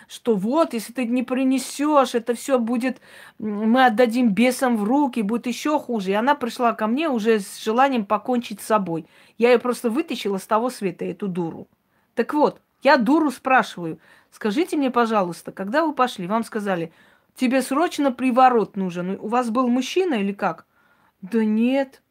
[0.07, 3.01] что вот, если ты не принесешь, это все будет,
[3.37, 6.09] мы отдадим бесам в руки, будет еще хуже.
[6.11, 9.05] И она пришла ко мне уже с желанием покончить с собой.
[9.37, 11.67] Я ее просто вытащила с того света, эту дуру.
[12.15, 13.99] Так вот, я дуру спрашиваю,
[14.31, 16.91] скажите мне, пожалуйста, когда вы пошли, вам сказали,
[17.35, 19.17] тебе срочно приворот нужен.
[19.19, 20.65] У вас был мужчина или как?
[21.21, 22.01] Да нет.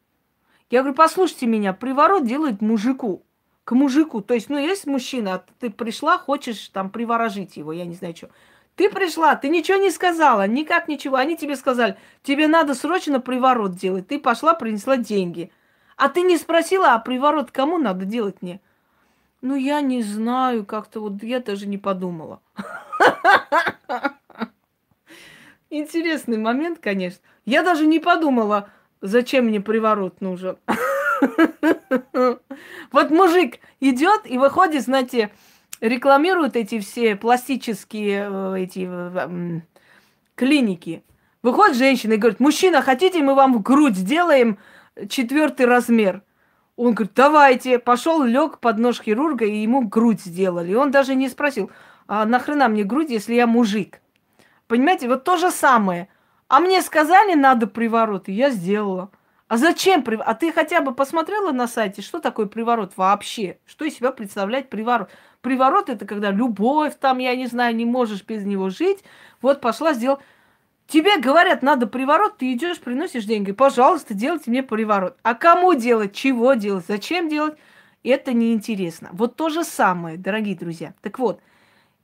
[0.69, 3.23] Я говорю, послушайте меня, приворот делает мужику.
[3.63, 4.21] К мужику.
[4.21, 8.15] То есть, ну, есть мужчина, а ты пришла, хочешь там приворожить его, я не знаю
[8.15, 8.29] что.
[8.75, 11.17] Ты пришла, ты ничего не сказала, никак ничего.
[11.17, 14.07] Они тебе сказали, тебе надо срочно приворот делать.
[14.07, 15.51] Ты пошла, принесла деньги.
[15.97, 18.61] А ты не спросила, а приворот кому надо делать мне?
[19.41, 22.41] Ну, я не знаю, как-то вот я даже не подумала.
[25.69, 27.21] Интересный момент, конечно.
[27.45, 28.69] Я даже не подумала,
[29.01, 30.57] зачем мне приворот нужен.
[32.91, 35.31] Вот мужик идет и выходит, знаете,
[35.81, 39.61] рекламируют эти все пластические э, эти э,
[40.35, 41.03] клиники.
[41.41, 44.59] Выходит женщина и говорит, мужчина, хотите, мы вам в грудь сделаем
[45.09, 46.23] четвертый размер?
[46.79, 47.77] Он говорит, давайте.
[47.77, 50.71] Пошел, лег под нож хирурга, и ему грудь сделали.
[50.71, 51.71] И он даже не спросил,
[52.07, 53.99] а нахрена мне грудь, если я мужик?
[54.67, 56.07] Понимаете, вот то же самое.
[56.47, 59.11] А мне сказали, надо приворот, и я сделала.
[59.49, 60.31] А зачем приворот?
[60.31, 63.59] А ты хотя бы посмотрела на сайте, что такое приворот вообще?
[63.65, 65.09] Что из себя представляет приворот?
[65.41, 69.03] Приворот это когда любовь, там, я не знаю, не можешь без него жить.
[69.41, 70.21] Вот пошла, сделала.
[70.89, 73.51] Тебе говорят, надо приворот, ты идешь, приносишь деньги.
[73.51, 75.17] Пожалуйста, делайте мне приворот.
[75.23, 77.55] А кому делать, чего делать, зачем делать,
[78.03, 79.09] это неинтересно.
[79.13, 80.93] Вот то же самое, дорогие друзья.
[81.01, 81.41] Так вот,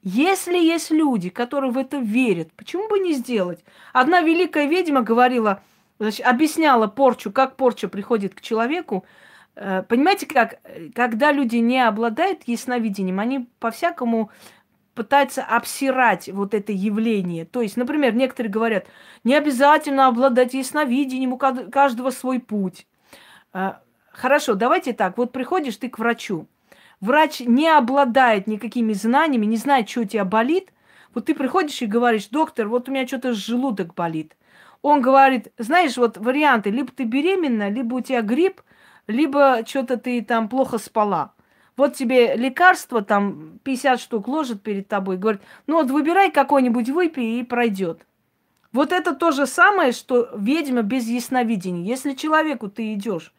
[0.03, 3.65] если есть люди, которые в это верят, почему бы не сделать?
[3.91, 5.61] Одна великая ведьма говорила,
[5.99, 9.05] Значит, объясняла порчу, как порча приходит к человеку.
[9.55, 10.59] Э, понимаете, как,
[10.93, 14.29] когда люди не обладают ясновидением, они по-всякому
[14.95, 17.45] пытаются обсирать вот это явление.
[17.45, 18.87] То есть, например, некоторые говорят,
[19.23, 22.87] не обязательно обладать ясновидением, у каждого свой путь.
[23.53, 23.73] Э,
[24.09, 25.17] хорошо, давайте так.
[25.17, 26.47] Вот приходишь ты к врачу.
[27.01, 30.71] Врач не обладает никакими знаниями, не знает, что у тебя болит.
[31.13, 34.35] Вот ты приходишь и говоришь, доктор, вот у меня что-то желудок болит.
[34.81, 38.61] Он говорит, знаешь, вот варианты, либо ты беременна, либо у тебя грипп,
[39.07, 41.34] либо что-то ты там плохо спала.
[41.77, 47.39] Вот тебе лекарство, там 50 штук ложит перед тобой, говорит, ну вот выбирай какой-нибудь, выпей
[47.39, 48.05] и пройдет.
[48.71, 51.85] Вот это то же самое, что ведьма без ясновидения.
[51.85, 53.33] Если человеку ты идешь,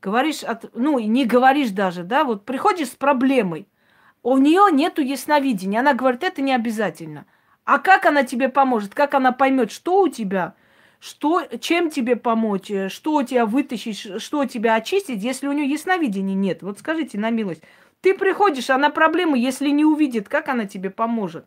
[0.00, 3.68] говоришь, от, ну, не говоришь даже, да, вот приходишь с проблемой,
[4.22, 7.26] у нее нету ясновидения, она говорит, это не обязательно.
[7.64, 10.54] А как она тебе поможет, как она поймет, что у тебя–
[11.04, 16.34] что, чем тебе помочь, э, что тебя вытащить, что тебя очистить, если у нее ясновидения
[16.34, 16.62] нет.
[16.62, 17.60] Вот скажите на милость.
[18.00, 21.44] Ты приходишь, она проблему, если не увидит, как она тебе поможет?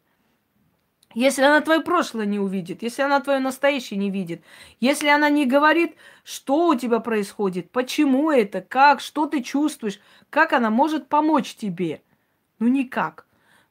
[1.16, 4.44] Если она твое прошлое не увидит, если она твое настоящее не видит,
[4.80, 10.54] если она не говорит, что у тебя происходит, почему это, как, что ты чувствуешь, как
[10.54, 12.04] она может помочь тебе?
[12.60, 13.26] Ну никак.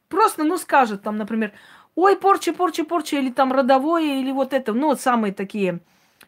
[0.09, 1.53] Просто, ну, скажет там, например,
[1.97, 5.81] ой, порча, порча, порча, или там родовое, или вот это, ну, вот самые такие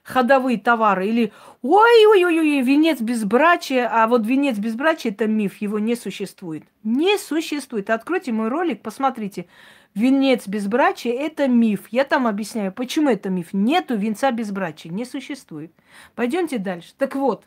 [0.03, 6.65] ходовые товары, или ой-ой-ой, венец безбрачия, а вот венец безбрачия– это миф, его не существует.
[6.83, 7.91] Не существует.
[7.91, 9.47] Откройте мой ролик, посмотрите.
[9.95, 11.89] Венец безбрачия– это миф.
[11.91, 13.49] Я там объясняю, почему это миф.
[13.53, 15.73] Нету венца безбрачия, не существует.
[16.15, 16.93] Пойдемте дальше.
[16.97, 17.45] Так вот,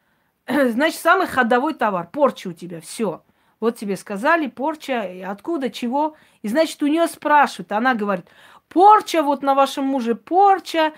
[0.48, 3.24] значит, самый ходовой товар– порча у тебя, все.
[3.60, 6.16] Вот тебе сказали, порча, откуда, чего.
[6.42, 8.26] И значит, у нее спрашивают, она говорит,
[8.68, 10.92] порча, вот на вашем муже порча,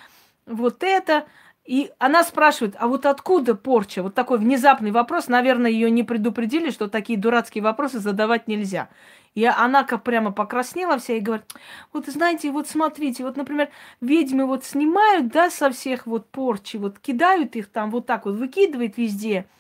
[0.47, 1.27] вот это.
[1.65, 4.03] И она спрашивает, а вот откуда порча?
[4.03, 5.29] Вот такой внезапный вопрос.
[5.29, 8.89] Наверное, ее не предупредили, что такие дурацкие вопросы задавать нельзя.
[9.35, 11.45] И она как прямо покраснела вся и говорит,
[11.93, 13.69] вот знаете, вот смотрите, вот, например,
[14.01, 18.35] ведьмы вот снимают, да, со всех вот порчи, вот кидают их там вот так вот,
[18.35, 19.47] выкидывает везде–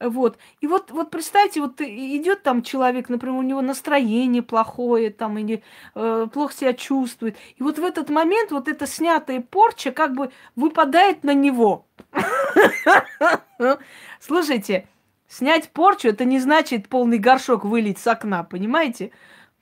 [0.00, 0.38] вот.
[0.60, 5.62] И вот, вот представьте, вот идет там человек, например, у него настроение плохое, там, или
[5.94, 7.36] э, плохо себя чувствует.
[7.56, 11.86] И вот в этот момент вот эта снятая порча как бы выпадает на него.
[14.20, 14.88] Слушайте,
[15.26, 19.10] снять порчу это не значит полный горшок вылить с окна, понимаете?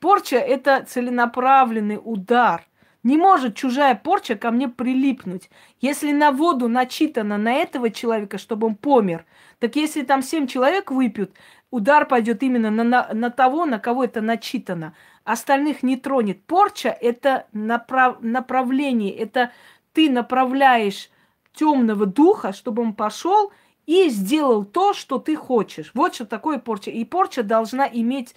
[0.00, 2.66] Порча это целенаправленный удар–
[3.06, 5.48] не может чужая порча ко мне прилипнуть.
[5.80, 9.24] Если на воду начитано на этого человека, чтобы он помер,
[9.60, 11.30] так если там семь человек выпьют,
[11.70, 14.92] удар пойдет именно на, на, на того, на кого это начитано.
[15.22, 16.42] Остальных не тронет.
[16.46, 19.52] Порча– это направ, направление, это
[19.92, 21.08] ты направляешь
[21.54, 23.52] темного духа, чтобы он пошел
[23.86, 25.92] и сделал то, что ты хочешь.
[25.94, 26.90] Вот что такое порча.
[26.90, 28.34] И порча должна иметь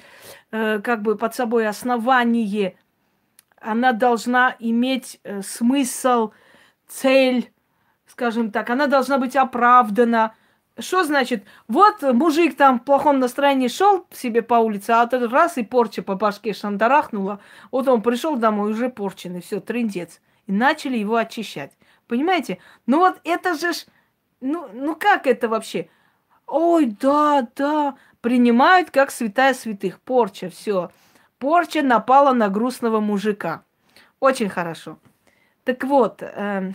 [0.52, 2.76] э, как бы под собой основание–
[3.62, 6.32] она должна иметь э, смысл,
[6.88, 7.52] цель,
[8.08, 10.36] скажем так, она должна быть оправдана.
[10.78, 11.44] Что значит?
[11.68, 16.02] Вот мужик там в плохом настроении шел себе по улице, а этот раз и порча
[16.02, 17.40] по башке шандарахнула.
[17.72, 20.22] Вот он пришел домой, уже порченный, все, трендец.
[20.48, 21.74] И начали его очищать.
[22.08, 22.60] Понимаете?
[22.88, 23.86] Ну вот это же ж...
[24.42, 25.90] Ну, ну как это вообще?
[26.48, 27.96] Ой, да, да.
[28.22, 30.00] Принимают как святая святых.
[30.00, 30.92] Порча, все.
[31.40, 33.64] Порча напала на грустного мужика.
[34.20, 35.00] Очень хорошо.
[35.64, 36.74] Так вот, э,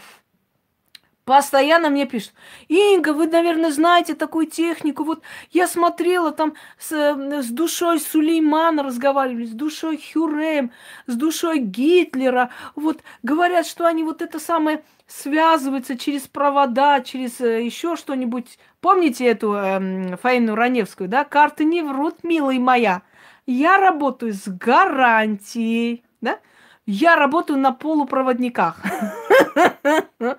[1.24, 2.33] постоянно мне пишут,
[2.68, 5.05] Инга, вы, наверное, знаете такую технику.
[5.05, 10.70] Вот я смотрела там с, с душой Сулеймана разговаривали, с душой Хюрем,
[11.07, 12.50] с душой Гитлера.
[12.74, 18.59] Вот говорят, что они вот это самое связываются через провода, через э, еще что-нибудь.
[18.81, 21.24] Помните эту э, Фаину Раневскую, да?
[21.24, 23.03] Карты не врут, милая моя.
[23.47, 26.39] Я работаю с гарантией, да?
[26.87, 28.81] Я работаю на полупроводниках.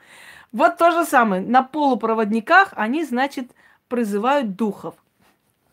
[0.52, 1.42] Вот то же самое.
[1.42, 3.52] На полупроводниках они, значит,
[3.90, 4.96] призывают духов.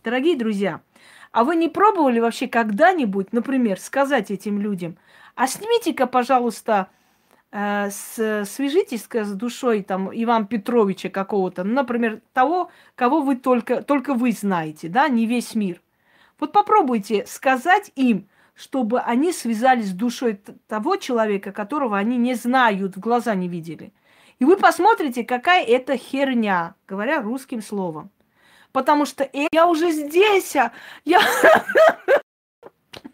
[0.02, 0.80] Дорогие друзья,
[1.30, 4.98] а вы не пробовали вообще когда-нибудь, например, сказать этим людям,
[5.36, 6.88] а снимите-ка, пожалуйста,
[7.52, 14.14] э, с, свяжитесь с душой там Ивана Петровича какого-то, например, того, кого вы только, только
[14.14, 15.80] вы знаете, да, не весь мир–
[16.42, 22.96] вот попробуйте сказать им, чтобы они связались с душой того человека, которого они не знают,
[22.96, 23.92] в глаза не видели.
[24.40, 28.10] И вы посмотрите, какая это херня, говоря русским словом.
[28.72, 30.72] Потому что э, я уже здесь, а
[31.04, 31.20] я...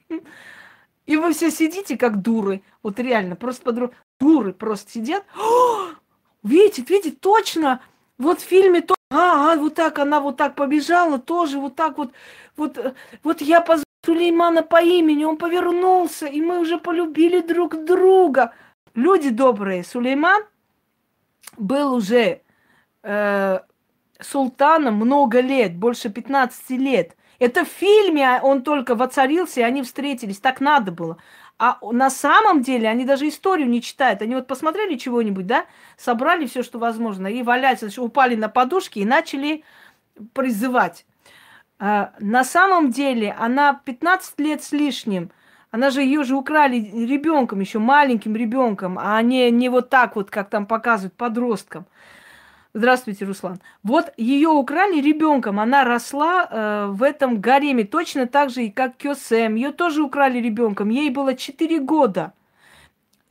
[1.05, 2.63] И вы все сидите как дуры.
[2.83, 3.93] Вот реально, просто подруг...
[4.19, 5.27] Дуры просто сидят.
[6.43, 7.83] видит, видит, точно,
[8.17, 11.99] вот в фильме то, а, а, вот так, она вот так побежала, тоже вот так
[11.99, 12.13] вот,
[12.57, 17.85] вот, э, вот я позвала Сулеймана по имени, он повернулся, и мы уже полюбили друг
[17.85, 18.53] друга.
[18.95, 20.45] Люди добрые, Сулейман
[21.57, 22.43] был уже
[23.03, 23.61] э,
[24.21, 27.17] султаном много лет, больше 15 лет.
[27.39, 30.39] Это в фильме он только воцарился, и они встретились.
[30.41, 31.19] Так надо было.
[31.59, 34.23] А на самом деле они даже историю не читают.
[34.23, 39.05] Они вот посмотрели чего-нибудь, да, собрали все, что возможно, и валяются, упали на подушки и
[39.05, 39.65] начали
[40.35, 41.05] призывать.
[41.81, 45.31] А, на самом деле она 15 лет с лишним.
[45.71, 50.31] Она же ее же украли ребенком, еще маленьким ребенком, а не, не вот так вот,
[50.31, 51.87] как там показывают, подросткам.
[52.79, 53.59] Здравствуйте, Руслан.
[53.83, 58.97] Вот ее украли ребенком, она росла э, в этом гареме точно так же, и как
[58.97, 59.57] Кёсем.
[59.57, 62.35] Ее тоже украли ребенком, ей было 4 года.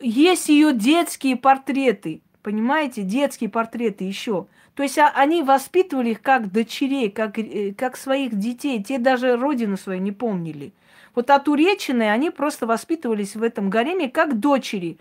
[0.02, 4.48] Есть ее детские портреты, понимаете, детские портреты еще.
[4.76, 8.84] То есть а, они воспитывали их как дочерей, как, э, как своих детей.
[8.84, 10.74] Те даже родину свою не помнили.
[11.16, 14.98] Вот от Уречины они просто воспитывались в этом гареме как дочери.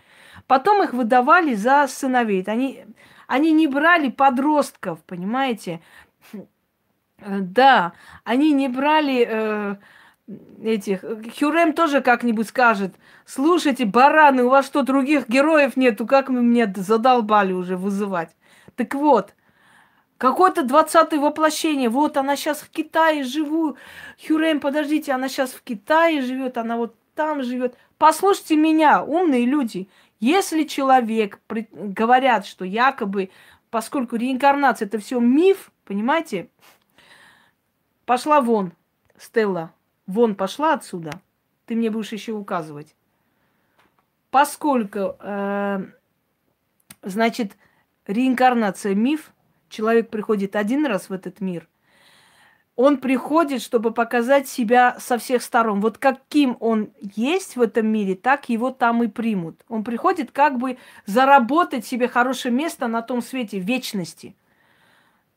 [0.47, 2.45] Потом их выдавали за сыновей.
[2.47, 2.85] Они,
[3.27, 5.81] они не брали подростков, понимаете?
[7.19, 7.93] Да,
[8.25, 9.77] они не брали э,
[10.63, 11.03] этих.
[11.39, 16.07] Хюрем тоже как-нибудь скажет: слушайте, бараны, у вас что, других героев нету?
[16.07, 18.37] Как вы меня задолбали уже вызывать?
[18.77, 19.33] Так вот,
[20.19, 21.91] Какое-то двадцатое воплощение.
[21.91, 23.77] Вот она сейчас в Китае живу.
[24.27, 27.77] Хюрем, подождите, она сейчас в Китае живет, она вот там живет.
[27.99, 29.89] Послушайте меня, умные люди.
[30.19, 33.31] Если человек, говорят, что якобы,
[33.71, 36.49] поскольку реинкарнация это все миф, понимаете,
[38.07, 38.73] пошла вон,
[39.19, 39.73] Стелла,
[40.07, 41.21] вон пошла отсюда,
[41.67, 42.95] ты мне будешь еще указывать.
[44.31, 45.85] Поскольку, э,
[47.03, 47.57] значит,
[48.07, 49.33] реинкарнация миф,
[49.69, 51.69] человек приходит один раз в этот мир–
[52.77, 55.81] он приходит, чтобы показать себя со всех сторон.
[55.81, 59.65] Вот каким он есть в этом мире, так его там и примут.
[59.69, 64.37] Он приходит как бы заработать себе хорошее место на том свете вечности.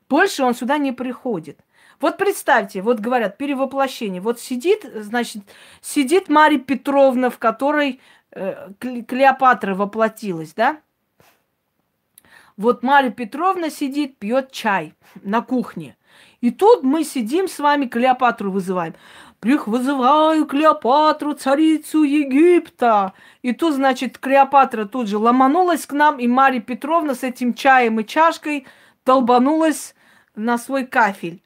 [0.10, 1.62] Больше он сюда не приходит.
[2.02, 4.22] Вот представьте, вот говорят, перевоплощение.
[4.22, 5.44] Вот сидит, значит,
[5.82, 10.82] сидит Марья Петровна, в которой э, Клеопатра воплотилась, да?
[12.58, 15.96] Вот Марья Петровна сидит, пьет чай на кухне.
[16.42, 18.96] И тут мы сидим с вами, Клеопатру вызываем.
[19.40, 23.14] Прих вызываю Клеопатру, царицу Египта.
[23.42, 28.00] И тут, значит, Клеопатра тут же ломанулась к нам, и Марья Петровна с этим чаем
[28.00, 28.68] и чашкой
[29.06, 29.96] долбанулась
[30.36, 31.42] на свой кафель.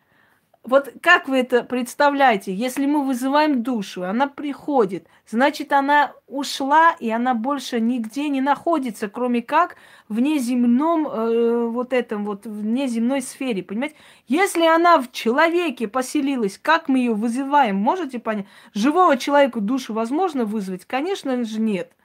[0.63, 2.53] Вот как вы это представляете?
[2.53, 9.09] Если мы вызываем душу, она приходит, значит, она ушла, и она больше нигде не находится,
[9.09, 9.75] кроме как
[10.07, 13.95] в неземном, э, вот этом вот, в неземной сфере, понимаете?
[14.29, 18.45] Если она в человеке поселилась, как мы ее вызываем, можете понять?
[18.73, 20.85] Живого человека душу возможно вызвать?
[20.85, 21.91] Конечно же нет–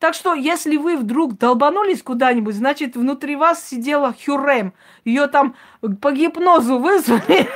[0.00, 4.72] так что, если вы вдруг долбанулись куда-нибудь, значит, внутри вас сидела Хюрем.
[5.04, 5.54] Ее там
[6.00, 7.46] по гипнозу вызвали.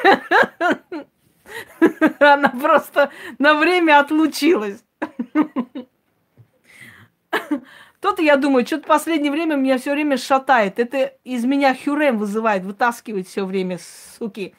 [2.20, 4.84] Она просто на время отлучилась.
[8.00, 10.78] Тут я думаю, что-то в последнее время меня все время шатает.
[10.78, 13.78] Это из меня Хюрем вызывает, вытаскивает все время,
[14.18, 14.54] суки.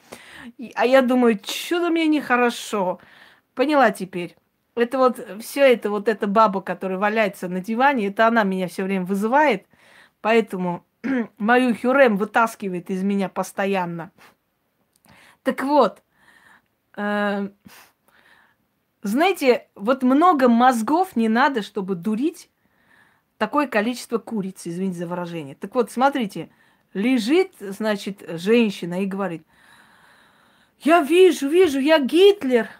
[0.74, 2.98] А я думаю, что-то мне нехорошо.
[3.54, 4.36] Поняла теперь.
[4.76, 8.84] Это вот все это, вот эта баба, которая валяется на диване, это она меня все
[8.84, 9.66] время вызывает,
[10.20, 10.84] поэтому
[11.38, 14.12] мою Хюрем вытаскивает из меня постоянно.
[15.42, 16.02] Так вот,
[16.94, 17.48] э,
[19.02, 22.50] знаете, вот много мозгов не надо, чтобы дурить
[23.38, 25.54] такое количество куриц, извините за выражение.
[25.54, 26.50] Так вот, смотрите,
[26.92, 29.46] лежит, значит, женщина и говорит,
[30.80, 32.68] я вижу, вижу, я Гитлер–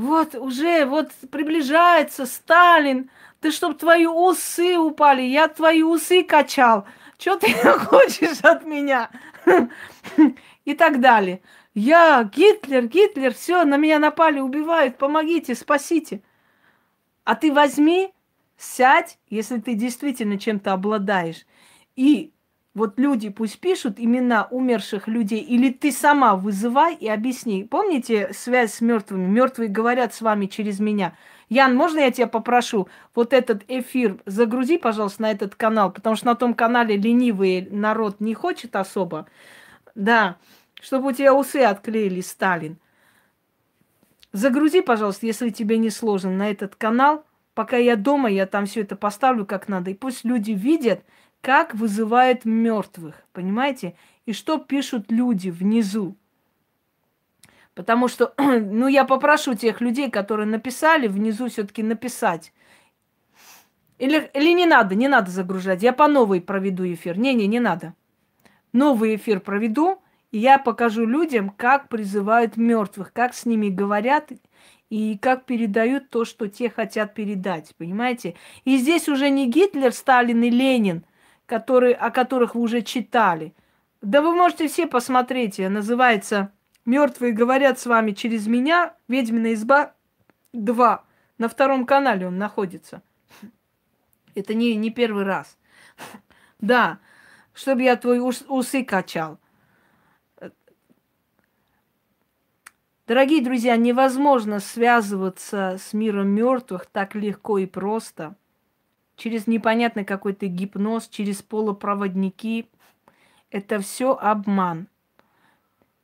[0.00, 3.10] вот уже вот приближается Сталин.
[3.40, 6.86] Ты чтоб твои усы упали, я твои усы качал.
[7.18, 9.10] Что ты хочешь от меня?
[10.64, 11.42] И так далее.
[11.74, 16.22] Я Гитлер, Гитлер, все, на меня напали, убивают, помогите, спасите.
[17.24, 18.12] А ты возьми,
[18.56, 21.46] сядь, если ты действительно чем-то обладаешь,
[21.94, 22.32] и
[22.74, 27.64] вот люди пусть пишут имена умерших людей, или ты сама вызывай и объясни.
[27.64, 29.26] Помните связь с мертвыми?
[29.26, 31.16] Мертвые говорят с вами через меня.
[31.48, 36.26] Ян, можно я тебя попрошу, вот этот эфир загрузи, пожалуйста, на этот канал, потому что
[36.26, 39.26] на том канале ленивый народ не хочет особо.
[39.96, 40.36] Да,
[40.80, 42.78] чтобы у тебя усы отклеили, Сталин.
[44.32, 47.24] Загрузи, пожалуйста, если тебе не сложно, на этот канал.
[47.54, 49.90] Пока я дома, я там все это поставлю как надо.
[49.90, 51.02] И пусть люди видят,
[51.40, 53.94] как вызывает мертвых, понимаете?
[54.26, 56.16] И что пишут люди внизу.
[57.74, 62.52] Потому что, ну, я попрошу тех людей, которые написали, внизу все-таки написать.
[63.98, 65.82] Или, или не надо, не надо загружать.
[65.82, 67.18] Я по новой проведу эфир.
[67.18, 67.94] Не-не, не надо.
[68.72, 74.30] Новый эфир проведу, и я покажу людям, как призывают мертвых, как с ними говорят
[74.88, 77.74] и как передают то, что те хотят передать.
[77.76, 78.36] Понимаете?
[78.64, 81.04] И здесь уже не Гитлер, Сталин и Ленин,
[81.50, 83.54] которые, о которых вы уже читали.
[84.00, 85.58] Да вы можете все посмотреть.
[85.58, 86.52] Называется
[86.86, 88.94] Мертвые говорят с вами через меня.
[89.08, 89.94] Ведьмина изба
[90.52, 91.04] 2.
[91.38, 93.02] На втором канале он находится.
[94.34, 95.58] Это не, не первый раз.
[96.60, 96.98] Да,
[97.54, 99.38] чтобы я твои усы качал.
[103.06, 108.36] Дорогие друзья, невозможно связываться с миром мертвых так легко и просто.
[109.20, 112.70] Через непонятный какой-то гипноз, через полупроводники.
[113.50, 114.88] Это все обман.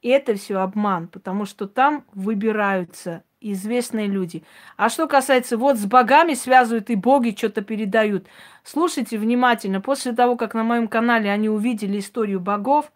[0.02, 4.44] И это все обман, потому что там выбираются известные люди.
[4.76, 8.26] А что касается, вот с богами связывают и боги что-то передают.
[8.64, 9.80] Слушайте внимательно.
[9.80, 12.92] После того, как на моем канале они увидели историю богов,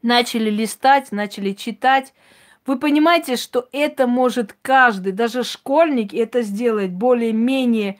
[0.00, 2.14] начали листать, начали читать,
[2.66, 7.98] вы понимаете, что это может каждый, даже школьник это сделать более-менее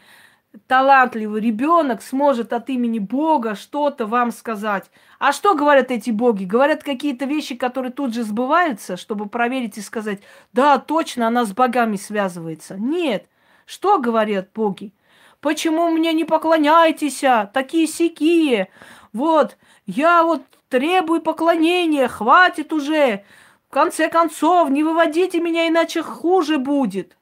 [0.67, 4.91] талантливый ребенок сможет от имени Бога что-то вам сказать.
[5.19, 6.45] А что говорят эти боги?
[6.45, 11.53] Говорят какие-то вещи, которые тут же сбываются, чтобы проверить и сказать, да, точно, она с
[11.53, 12.77] богами связывается.
[12.77, 13.27] Нет.
[13.67, 14.93] Что говорят боги?
[15.41, 17.47] Почему мне не поклоняетесь, а?
[17.47, 18.69] такие сякие?
[19.13, 23.25] Вот, я вот требую поклонения, хватит уже.
[23.69, 27.17] В конце концов, не выводите меня, иначе хуже будет.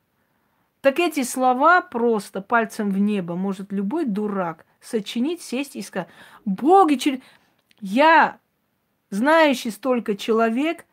[0.82, 6.08] Так эти слова просто пальцем в небо может любой дурак сочинить, сесть и сказать,
[6.44, 7.22] боги,
[7.80, 8.38] я,
[9.08, 10.84] знающий столько человек,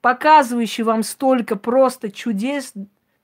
[0.00, 2.72] показывающий вам столько просто чудес,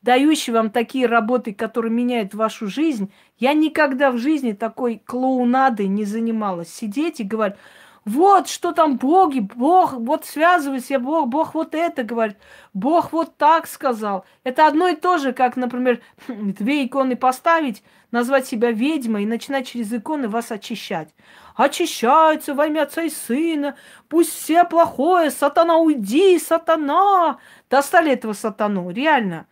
[0.03, 6.05] дающий вам такие работы, которые меняют вашу жизнь, я никогда в жизни такой клоунадой не
[6.05, 6.73] занималась.
[6.73, 7.59] Сидеть и говорить,
[8.05, 12.37] вот что там боги, Бог, вот связывайся, Бог, Бог вот это говорит,
[12.75, 14.27] Бог вот так сказал.
[14.43, 19.69] Это одно и то же, как, например, две иконы поставить, назвать себя ведьмой и начинать
[19.69, 21.15] через иконы вас очищать.
[21.57, 23.77] Очищаются во имя Отца и Сына,
[24.09, 27.39] пусть все плохое, сатана, уйди, сатана.
[27.71, 29.47] Достали этого сатану, реально.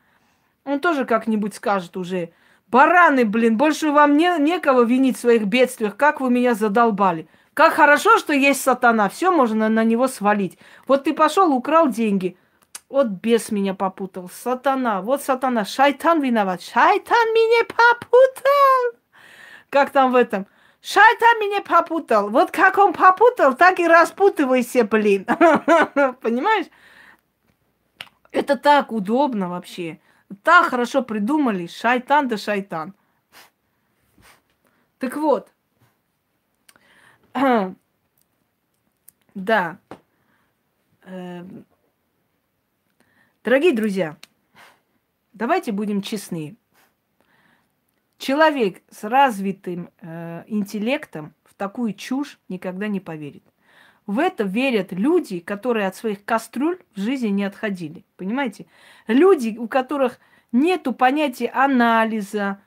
[0.64, 2.32] Он тоже как-нибудь скажет уже,
[2.68, 7.28] бараны, блин, больше вам не, некого винить в своих бедствиях, как вы меня задолбали.
[7.54, 9.08] Как хорошо, что есть сатана.
[9.08, 10.58] Все можно на него свалить.
[10.86, 12.36] Вот ты пошел, украл деньги.
[12.88, 14.30] Вот бес меня попутал.
[14.30, 15.02] Сатана.
[15.02, 15.64] Вот сатана.
[15.64, 16.62] Шайтан виноват.
[16.62, 19.00] Шайтан меня попутал.
[19.68, 20.46] Как там в этом?
[20.80, 22.28] Шайтан меня попутал.
[22.30, 25.24] Вот как он попутал, так и распутывайся, блин.
[26.20, 26.66] Понимаешь?
[28.32, 30.00] Это так удобно вообще.
[30.42, 31.66] Так хорошо придумали.
[31.66, 32.94] Шайтан да шайтан.
[34.98, 35.48] Так вот,
[39.34, 39.78] да.
[41.04, 41.64] Эм.
[43.44, 44.16] Дорогие друзья,
[45.32, 46.56] давайте будем честны.
[48.18, 53.42] Человек с развитым э, интеллектом в такую чушь никогда не поверит.
[54.06, 58.04] В это верят люди, которые от своих кастрюль в жизни не отходили.
[58.16, 58.66] Понимаете?
[59.06, 60.20] Люди, у которых
[60.52, 62.60] нету понятия анализа,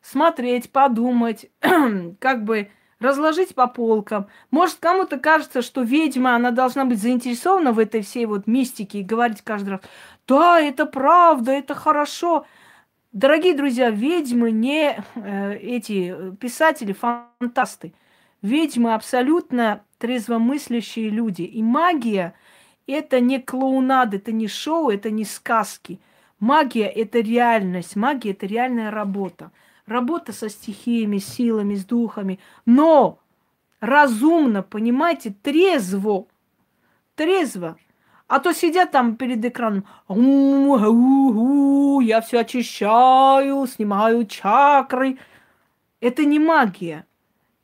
[0.00, 1.50] смотреть, подумать,
[2.18, 4.26] как бы разложить по полкам.
[4.50, 9.04] Может, кому-то кажется, что ведьма, она должна быть заинтересована в этой всей вот мистике и
[9.04, 9.80] говорить каждый раз,
[10.26, 12.46] да, это правда, это хорошо.
[13.12, 17.94] Дорогие друзья, ведьмы не э, эти писатели, фантасты.
[18.42, 21.42] Ведьмы абсолютно трезвомыслящие люди.
[21.42, 22.34] И магия–
[22.86, 26.00] это не клоунада, это не шоу, это не сказки.
[26.38, 29.50] Магия– это реальность, магия– это реальная работа
[29.86, 33.18] работа со стихиями, силами, с духами, но
[33.80, 36.26] разумно, понимаете, трезво,
[37.14, 37.76] трезво.
[38.28, 45.18] А то сидят там перед экраном, я все очищаю, снимаю чакры.
[46.00, 47.06] Это не магия.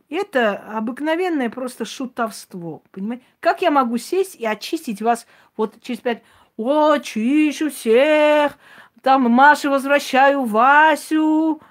[0.09, 2.83] Это обыкновенное просто шутовство.
[2.93, 3.25] Понимаете?
[3.41, 6.23] Как я могу сесть и очистить вас вот через пять...
[6.59, 8.59] О, чищу всех,
[9.01, 11.63] там Маше возвращаю Васю,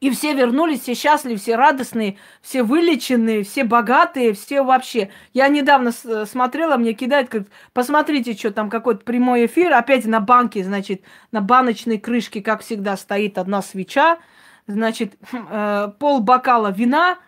[0.00, 5.10] и все вернулись, все счастливы, все радостные, все вылеченные, все богатые, все вообще.
[5.32, 10.62] Я недавно смотрела, мне кидают, как, посмотрите, что там какой-то прямой эфир, опять на банке,
[10.62, 11.02] значит,
[11.32, 14.18] на баночной крышке, как всегда, стоит одна свеча,
[14.68, 17.18] значит, э, пол бокала вина,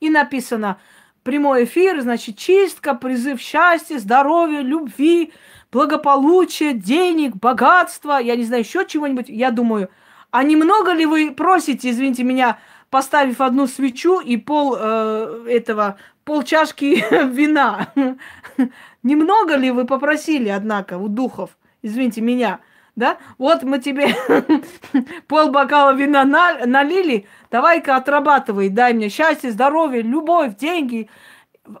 [0.00, 0.78] и написано
[1.22, 5.32] прямой эфир, значит, чистка, призыв счастья, здоровья, любви,
[5.70, 9.28] благополучия, денег, богатства, я не знаю, еще чего-нибудь.
[9.28, 9.88] Я думаю,
[10.32, 12.58] а немного ли вы просите, извините меня,
[12.90, 17.92] поставив одну свечу и пол э, этого, пол чашки вина?
[19.04, 21.56] Немного ли вы попросили, однако, у духов?
[21.82, 22.58] Извините меня–
[22.96, 23.18] да?
[23.38, 24.14] Вот мы тебе
[25.26, 31.08] пол бокала вина налили, давай-ка отрабатывай, дай мне счастье, здоровье, любовь, деньги.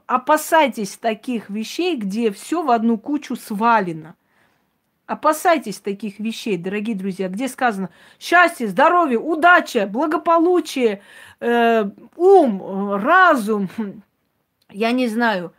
[0.06, 4.14] Опасайтесь таких вещей, где все в одну кучу свалено.
[5.06, 7.90] Опасайтесь таких вещей, дорогие друзья, где сказано
[8.20, 11.02] счастье, здоровье, удача, благополучие,
[11.40, 13.68] э, ум, разум,
[14.70, 15.52] я не знаю,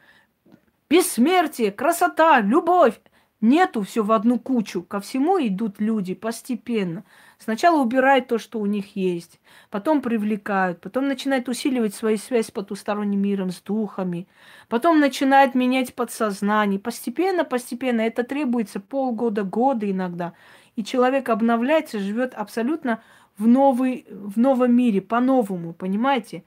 [0.89, 2.99] бессмертие, красота, любовь.
[3.41, 4.81] Нету все в одну кучу.
[4.81, 7.03] Ко всему идут люди постепенно.
[7.43, 12.51] Сначала убирают то, что у них есть, потом привлекают, потом начинают усиливать свою связь с
[12.51, 14.29] потусторонним миром, с духами,
[14.69, 16.79] потом начинают менять подсознание.
[16.79, 20.31] Постепенно, постепенно это требуется полгода, года иногда.
[20.77, 23.03] И человек обновляется, живет абсолютно
[23.37, 26.45] в, новый, в новом мире, по-новому, понимаете?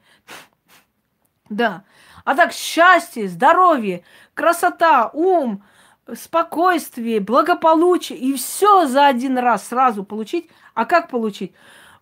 [1.51, 1.85] Да.
[2.25, 5.63] А так счастье, здоровье, красота, ум–
[6.15, 10.49] спокойствие, благополучие и все за один раз сразу получить.
[10.77, 11.53] А как получить?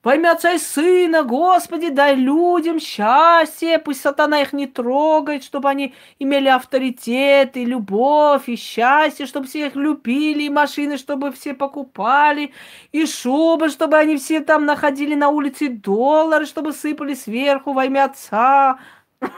[0.03, 5.71] Во имя Отца и Сына, Господи, дай людям счастье, пусть сатана их не трогает, чтобы
[5.71, 11.55] они имели авторитет и любовь, и счастье, чтобы все их любили, и машины, чтобы все
[11.55, 12.53] покупали,
[12.91, 18.07] и шубы, чтобы они все там находили на улице доллары, чтобы сыпали сверху во имя
[18.07, 18.81] Отца.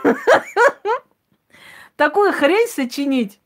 [1.97, 3.39] Такую хрень сочинить.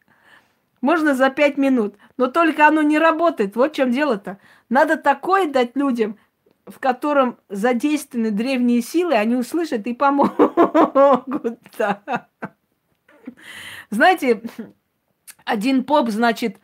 [0.81, 1.97] Можно за пять минут.
[2.17, 3.57] Но только оно не работает.
[3.57, 4.39] Вот в чем дело-то.
[4.69, 6.19] Надо такое дать людям,
[6.67, 11.59] в котором задействованы древние силы, они услышат и помогут.
[13.91, 14.43] Знаете,
[15.45, 16.59] один поп, значит,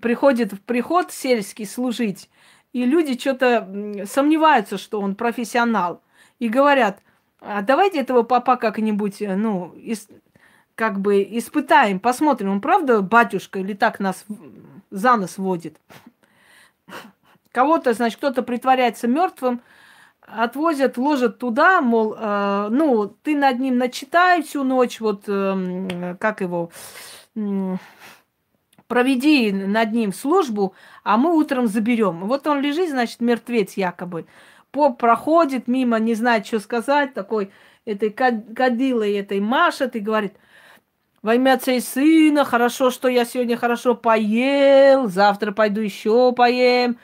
[0.00, 2.28] приходит в приход сельский служить,
[2.72, 6.02] и люди что-то сомневаются, что он профессионал.
[6.40, 7.00] И говорят,
[7.40, 9.72] а давайте этого папа как-нибудь, ну,
[10.74, 14.24] как бы испытаем, посмотрим, он правда батюшка или так нас
[14.90, 15.78] за нос водит.
[17.52, 19.62] Кого-то, значит, кто-то притворяется мертвым,
[20.20, 26.40] отвозят, ложат туда, мол, э, ну, ты над ним начитай всю ночь, вот, э, как
[26.40, 26.70] его,
[27.36, 27.76] э,
[28.88, 32.26] проведи над ним службу, а мы утром заберем.
[32.26, 34.26] Вот он лежит, значит, мертвец якобы.
[34.72, 37.50] Поп проходит мимо, не знает, что сказать, такой
[37.84, 40.34] этой кадилой этой машет и говорит,
[41.24, 46.98] во имя Отца и Сына, хорошо, что я сегодня хорошо поел, завтра пойду еще поем.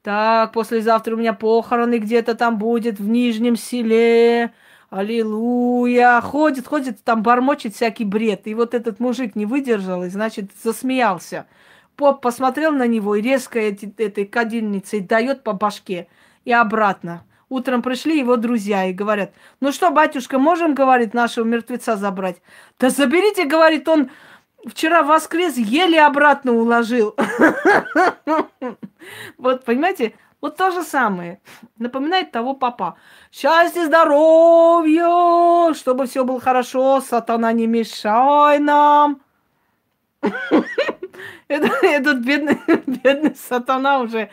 [0.00, 4.54] Так, послезавтра у меня похороны где-то там будет, в Нижнем селе.
[4.88, 6.18] Аллилуйя.
[6.22, 8.46] Ходит, ходит, там бормочет всякий бред.
[8.46, 11.46] И вот этот мужик не выдержал и, значит, засмеялся.
[11.94, 16.08] Поп посмотрел на него и резко эти, этой кадильницей дает по башке
[16.46, 17.22] и обратно.
[17.48, 22.42] Утром пришли его друзья и говорят, ну что, батюшка, можем, говорит, нашего мертвеца забрать?
[22.78, 24.10] Да заберите, говорит, он
[24.66, 27.16] вчера воскрес, еле обратно уложил.
[29.38, 31.40] Вот, понимаете, вот то же самое.
[31.78, 32.96] Напоминает того папа.
[33.32, 39.20] Счастье, здоровье, чтобы все было хорошо, сатана не мешай нам.
[41.48, 44.30] Этот бедный, бедный сатана уже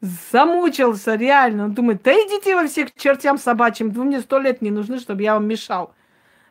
[0.00, 1.64] замучился реально.
[1.64, 5.22] Он думает, да идите во всех чертям собачьим, вы мне сто лет не нужны, чтобы
[5.22, 5.94] я вам мешал.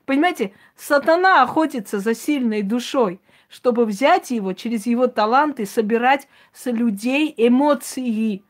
[0.06, 7.34] Понимаете, сатана охотится за сильной душой, чтобы взять его через его таланты, собирать с людей
[7.38, 8.44] эмоции.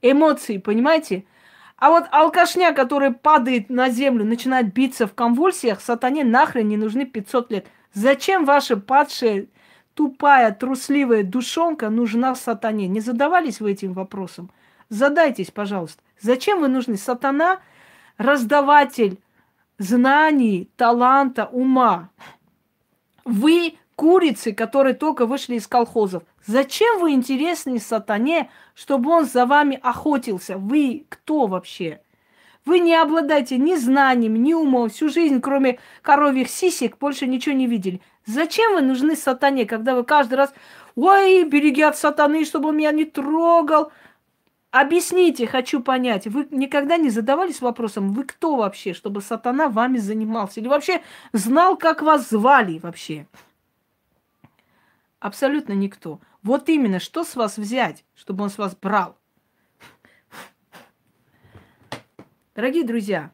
[0.00, 1.24] Эмоции, понимаете?
[1.76, 7.04] А вот алкашня, который падает на землю, начинает биться в конвульсиях, сатане нахрен не нужны
[7.04, 7.66] 500 лет.
[7.92, 9.48] Зачем ваши падшие
[9.94, 12.88] тупая, трусливая душонка нужна сатане?
[12.88, 14.50] Не задавались вы этим вопросом?
[14.88, 16.02] Задайтесь, пожалуйста.
[16.20, 16.96] Зачем вы нужны?
[16.96, 17.60] Сатана–
[18.18, 19.18] раздаватель
[19.78, 22.10] знаний, таланта, ума.
[23.24, 26.22] Вы курицы, которые только вышли из колхозов.
[26.46, 30.58] Зачем вы интересны сатане, чтобы он за вами охотился?
[30.58, 32.00] Вы кто вообще?
[32.64, 34.88] Вы не обладаете ни знаниями, ни умом.
[34.88, 38.00] Всю жизнь, кроме коровьих сисек, больше ничего не видели.
[38.26, 40.54] Зачем вы нужны сатане, когда вы каждый раз,
[40.94, 43.92] ой, береги от сатаны, чтобы он меня не трогал?
[44.70, 46.26] Объясните, хочу понять.
[46.26, 50.60] Вы никогда не задавались вопросом, вы кто вообще, чтобы сатана вами занимался?
[50.60, 51.02] Или вообще
[51.32, 53.26] знал, как вас звали вообще?
[55.20, 56.20] Абсолютно никто.
[56.42, 59.16] Вот именно, что с вас взять, чтобы он с вас брал?
[62.54, 63.32] Дорогие друзья,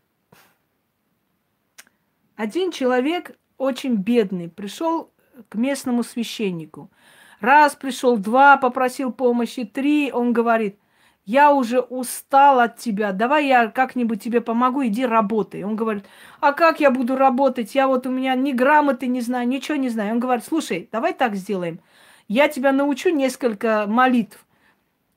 [2.37, 5.13] один человек очень бедный пришел
[5.49, 6.91] к местному священнику.
[7.41, 10.79] Раз пришел, два попросил помощи, три, он говорит,
[11.27, 15.63] я уже устал от тебя, давай я как-нибудь тебе помогу, иди работай.
[15.63, 16.05] Он говорит,
[16.41, 17.75] а как я буду работать?
[17.75, 20.15] Я вот у меня ни грамоты не знаю, ничего не знаю.
[20.15, 21.81] Он говорит, слушай, давай так сделаем.
[22.29, 24.45] Я тебя научу несколько молитв.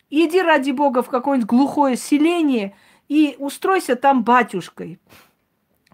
[0.09, 2.75] Иди ради Бога в какое-нибудь глухое селение
[3.07, 4.99] и устройся там батюшкой.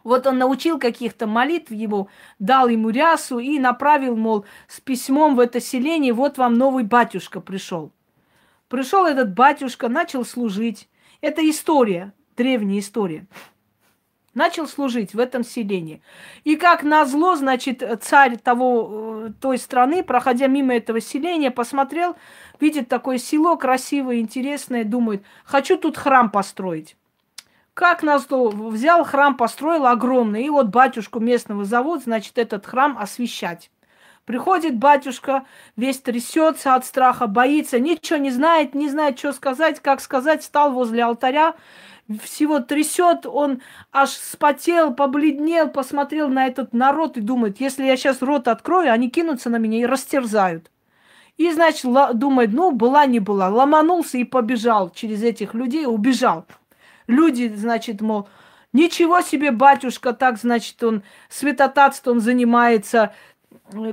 [0.04, 5.39] Вот он научил каких-то молитв ему, дал ему рясу и направил, мол, с письмом в
[5.39, 7.91] это селение, вот вам новый батюшка пришел.
[8.68, 10.89] Пришел этот батюшка, начал служить.
[11.22, 13.28] Это история, древняя история.
[14.36, 16.04] Начал служить в этом селении.
[16.43, 22.16] И как назло, значит, царь того, э, той страны, проходя мимо этого селения, посмотрел,
[22.60, 26.95] видит такое село красивое, интересное, думает, хочу тут храм построить.
[27.80, 33.71] Как назло, взял храм, построил огромный, и вот батюшку местного зовут, значит, этот храм освещать.
[34.25, 35.45] Приходит батюшка,
[35.77, 40.73] весь трясется от страха, боится, ничего не знает, не знает, что сказать, как сказать, стал
[40.73, 41.55] возле алтаря,
[42.21, 43.61] всего трясет, он
[43.93, 49.09] аж спотел, побледнел, посмотрел на этот народ и думает, если я сейчас рот открою, они
[49.09, 50.69] кинутся на меня и растерзают.
[51.38, 53.47] И, значит, думает, ну, была не была.
[53.47, 56.45] Ломанулся и побежал через этих людей, убежал.
[57.10, 58.30] Люди, значит, мол,
[58.72, 63.14] ничего себе, батюшка, так, значит, он святотатством занимается,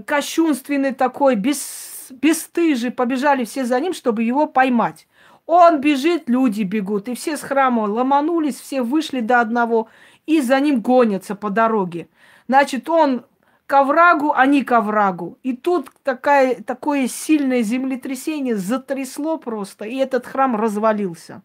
[0.04, 2.90] кощунственный такой, без, бесстыжий.
[2.90, 5.08] Побежали все за ним, чтобы его поймать.
[5.46, 7.08] Он бежит, люди бегут.
[7.08, 9.88] И все с храма ломанулись, все вышли до одного
[10.26, 12.08] и за ним гонятся по дороге.
[12.48, 13.24] Значит, он
[13.66, 15.38] к оврагу, они к оврагу.
[15.42, 21.42] И тут такая, такое сильное землетрясение затрясло просто, и этот храм развалился.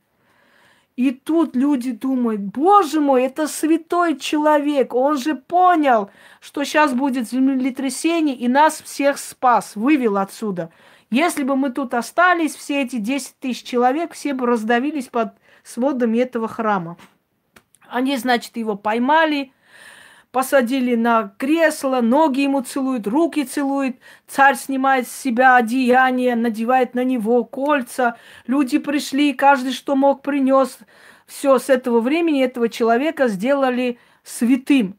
[1.02, 7.28] И тут люди думают, боже мой, это святой человек, он же понял, что сейчас будет
[7.28, 10.70] землетрясение и нас всех спас, вывел отсюда.
[11.10, 15.30] Если бы мы тут остались, все эти 10 тысяч человек, все бы раздавились под
[15.64, 16.98] сводами этого храма.
[17.90, 19.54] Они, значит, его поймали,
[20.32, 27.04] посадили на кресло, ноги ему целуют, руки целуют, царь снимает с себя одеяние, надевает на
[27.04, 28.16] него кольца,
[28.48, 30.80] люди пришли, каждый что мог принес.
[31.28, 34.98] Все, с этого времени этого человека сделали святым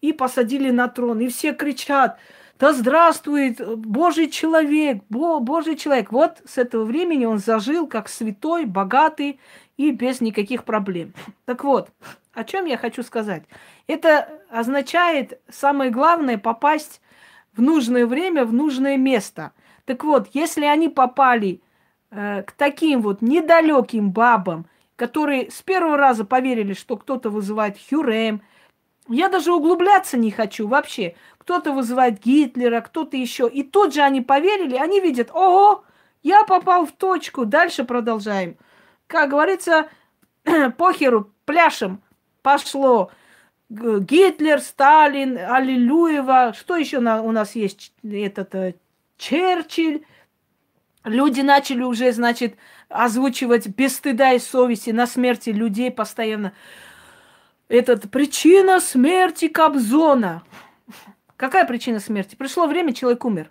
[0.00, 1.20] и посадили на трон.
[1.20, 2.18] И все кричат,
[2.62, 6.12] да здравствует Божий человек, Бо, Божий человек.
[6.12, 9.40] Вот с этого времени он зажил как святой, богатый
[9.76, 11.12] и без никаких проблем.
[11.44, 11.90] Так вот,
[12.32, 13.42] о чем я хочу сказать?
[13.88, 17.00] Это означает, самое главное, попасть
[17.52, 19.50] в нужное время, в нужное место.
[19.84, 21.62] Так вот, если они попали
[22.12, 28.40] э, к таким вот недалеким бабам, которые с первого раза поверили, что кто-то вызывает Хюрем,
[29.08, 31.16] я даже углубляться не хочу вообще.
[31.42, 33.48] Кто-то вызывает Гитлера, кто-то еще.
[33.48, 35.82] И тут же они поверили, они видят, ого,
[36.22, 38.56] я попал в точку, дальше продолжаем.
[39.08, 39.88] Как говорится,
[40.78, 42.00] похеру, пляшем,
[42.42, 43.10] пошло.
[43.68, 47.92] Гитлер, Сталин, Аллилуева, что еще на, у нас есть?
[48.04, 48.74] Этот э,
[49.18, 50.04] Черчилль.
[51.02, 52.54] Люди начали уже, значит,
[52.88, 56.52] озвучивать без стыда и совести на смерти людей постоянно.
[57.68, 60.44] Этот причина смерти Кобзона.
[61.42, 62.36] Какая причина смерти?
[62.36, 63.50] Пришло время, человек умер.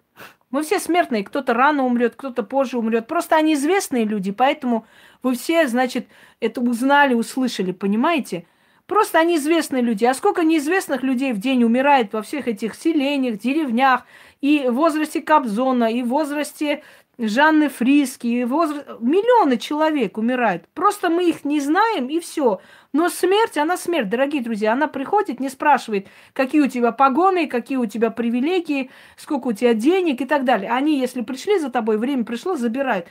[0.49, 3.05] Мы все смертные, кто-то рано умрет, кто-то позже умрет.
[3.05, 4.85] Просто они известные люди, поэтому
[5.23, 6.07] вы все, значит,
[6.39, 8.45] это узнали, услышали, понимаете?
[8.85, 10.05] Просто они известные люди.
[10.05, 14.05] А сколько неизвестных людей в день умирает во всех этих селениях, деревнях,
[14.39, 16.83] и в возрасте Кобзона, и в возрасте
[17.17, 18.89] Жанны Фриски, и в возрасте...
[19.01, 20.63] Миллионы человек умирают.
[20.73, 22.61] Просто мы их не знаем, и все.
[22.93, 24.73] Но смерть, она смерть, дорогие друзья.
[24.73, 29.73] Она приходит, не спрашивает, какие у тебя погоны, какие у тебя привилегии, сколько у тебя
[29.73, 30.69] денег и так далее.
[30.71, 33.07] Они, если пришли за тобой, время пришло, забирают.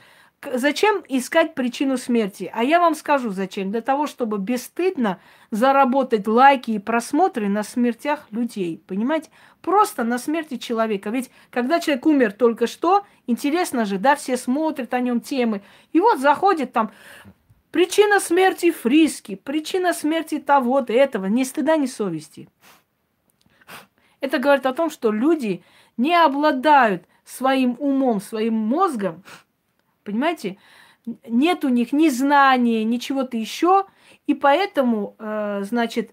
[0.53, 2.51] Зачем искать причину смерти?
[2.53, 3.71] А я вам скажу зачем.
[3.71, 5.19] Для того, чтобы бесстыдно
[5.51, 8.83] заработать лайки и просмотры на смертях людей.
[8.87, 9.29] Понимаете?
[9.61, 11.11] Просто на смерти человека.
[11.11, 15.61] Ведь когда человек умер только что, интересно же, да, все смотрят о нем темы.
[15.93, 16.91] И вот заходит там
[17.71, 21.25] причина смерти Фриски, причина смерти того-то, этого.
[21.25, 22.49] Ни стыда, ни совести.
[24.19, 25.63] Это говорит о том, что люди
[25.97, 29.23] не обладают своим умом, своим мозгом,
[30.03, 30.57] Понимаете?
[31.27, 33.85] Нет у них ни знания, ни чего-то еще,
[34.27, 36.11] и поэтому, э, значит,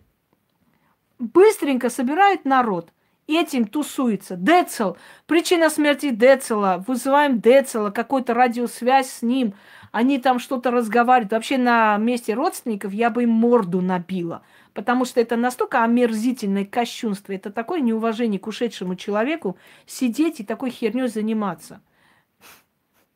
[1.18, 2.90] быстренько собирают народ
[3.26, 4.36] этим тусуется.
[4.36, 4.94] Децл.
[5.26, 6.82] Причина смерти Децела.
[6.86, 9.54] Вызываем Децела, какую-то радиосвязь с ним.
[9.92, 11.32] Они там что-то разговаривают.
[11.32, 14.42] Вообще на месте родственников я бы им морду набила.
[14.74, 17.32] Потому что это настолько омерзительное кощунство.
[17.32, 21.80] Это такое неуважение к ушедшему человеку сидеть и такой херней заниматься.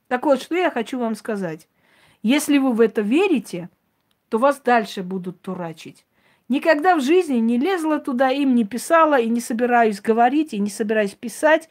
[0.08, 1.68] Так вот, что я хочу вам сказать.
[2.22, 3.68] Если вы в это верите,
[4.28, 6.06] то вас дальше будут турачить.
[6.48, 10.70] Никогда в жизни не лезла туда, им не писала и не собираюсь говорить, и не
[10.70, 11.68] собираюсь писать.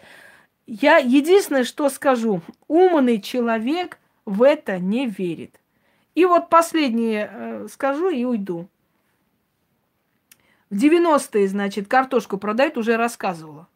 [0.65, 3.99] Я единственное, что скажу, умный человек
[4.31, 5.59] в это не верит.
[6.15, 8.67] И вот последнее э, скажу и уйду.
[10.69, 13.67] В 90-е, значит, картошку продают, уже рассказывала.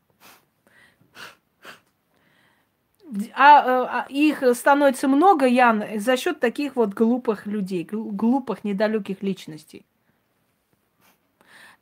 [3.33, 9.85] А, а их становится много, Ян, за счет таких вот глупых людей, глупых, недалеких личностей.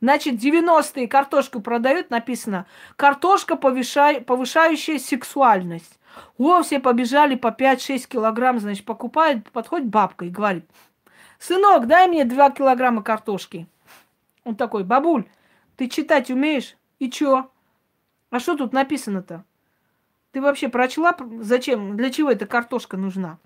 [0.00, 2.66] Значит, 90-е картошку продают, написано,
[2.96, 5.98] картошка, повышай, повышающая сексуальность.
[6.38, 10.64] О, все побежали по 5-6 килограмм, значит, покупают, подходит бабка и говорит,
[11.38, 13.66] сынок, дай мне 2 килограмма картошки.
[14.44, 15.24] Он такой, бабуль,
[15.76, 16.76] ты читать умеешь?
[16.98, 17.50] И чё?
[18.30, 19.44] А что тут написано-то?
[20.32, 23.38] Ты вообще прочла, зачем, для чего эта картошка нужна?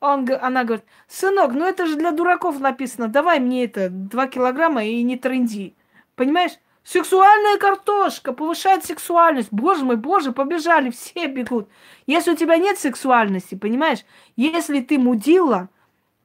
[0.00, 4.84] Он, она говорит, сынок, ну это же для дураков написано, давай мне это 2 килограмма
[4.84, 5.76] и не тренди.
[6.16, 6.58] Понимаешь?
[6.84, 9.48] Сексуальная картошка повышает сексуальность.
[9.52, 11.68] Боже мой, боже, побежали, все бегут.
[12.06, 14.04] Если у тебя нет сексуальности, понимаешь?
[14.34, 15.68] Если ты мудила,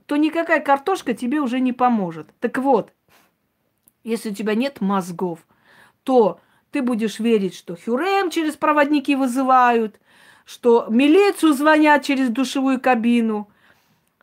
[0.07, 2.29] то никакая картошка тебе уже не поможет.
[2.39, 2.91] Так вот,
[4.03, 5.39] если у тебя нет мозгов,
[6.03, 6.39] то
[6.71, 9.99] ты будешь верить, что Хюрем через проводники вызывают,
[10.43, 13.49] что милицию звонят через душевую кабину–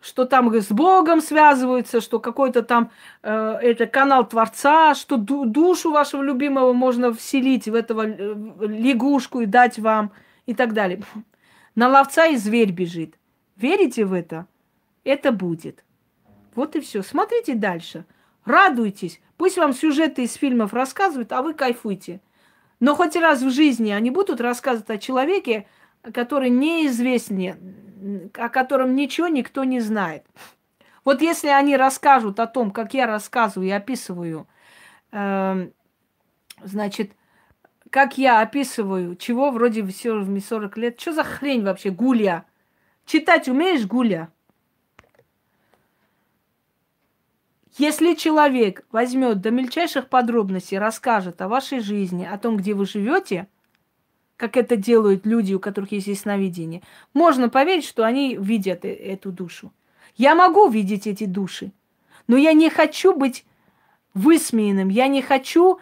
[0.04, 2.90] что там с Богом связываются, что какой-то там
[3.22, 9.40] э, это канал Творца, что ду- душу вашего любимого можно вселить в этого э, лягушку
[9.40, 10.12] и дать вам
[10.44, 11.02] и так далее.
[11.74, 13.14] На ловца и зверь бежит.
[13.56, 14.46] Верите в это?
[15.04, 15.82] Это будет.
[16.54, 17.02] Вот и все.
[17.02, 18.04] Смотрите дальше.
[18.44, 19.22] Радуйтесь.
[19.38, 22.20] Пусть вам сюжеты из фильмов рассказывают, а вы кайфуйте.
[22.78, 25.66] Но хоть раз в жизни они будут рассказывать о человеке,
[26.12, 27.74] который неизвестен
[28.34, 30.26] о котором ничего никто не знает.
[31.04, 34.48] Вот если они расскажут о том, как я рассказываю и описываю,
[35.12, 35.70] э,
[36.62, 37.12] значит,
[37.90, 42.44] как я описываю, чего вроде в 40 лет, что за хрень вообще, гуля?
[43.06, 44.30] Читать умеешь, гуля?
[47.76, 53.48] Если человек возьмет до мельчайших подробностей, расскажет о вашей жизни, о том, где вы живете,
[54.36, 56.82] как это делают люди, у которых есть ясновидение,
[57.12, 59.72] можно поверить, что они видят э, эту душу.
[60.16, 61.72] Я могу видеть эти души,
[62.26, 63.44] но я не хочу быть
[64.14, 65.78] высмеянным, я не хочу,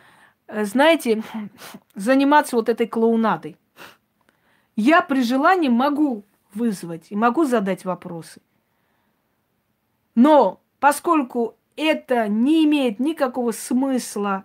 [0.49, 1.23] э, знаете,
[1.95, 3.57] заниматься вот этой клоунадой.
[4.77, 6.25] Я при желании могу
[6.55, 8.41] вызвать и могу задать вопросы.
[10.15, 14.45] Но поскольку это не имеет никакого смысла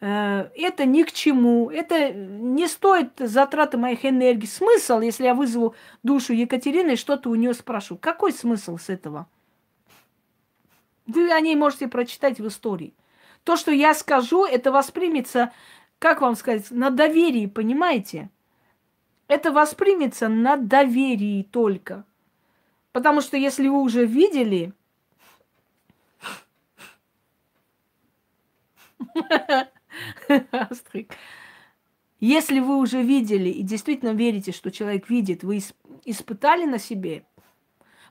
[0.00, 4.46] это ни к чему, это не стоит затраты моих энергий.
[4.46, 5.74] Смысл, если я вызову
[6.04, 7.96] душу Екатерины что-то у нее спрошу?
[7.96, 9.26] Какой смысл с этого?
[11.06, 12.94] Вы о ней можете прочитать в истории.
[13.42, 15.52] То, что я скажу, это воспримется,
[15.98, 18.30] как вам сказать, на доверии, понимаете?
[19.26, 22.04] Это воспримется на доверии только.
[22.92, 24.72] Потому что если вы уже видели,
[30.50, 31.12] Астрик.
[32.20, 35.60] Если вы уже видели и действительно верите, что человек видит, вы
[36.04, 37.24] испытали на себе,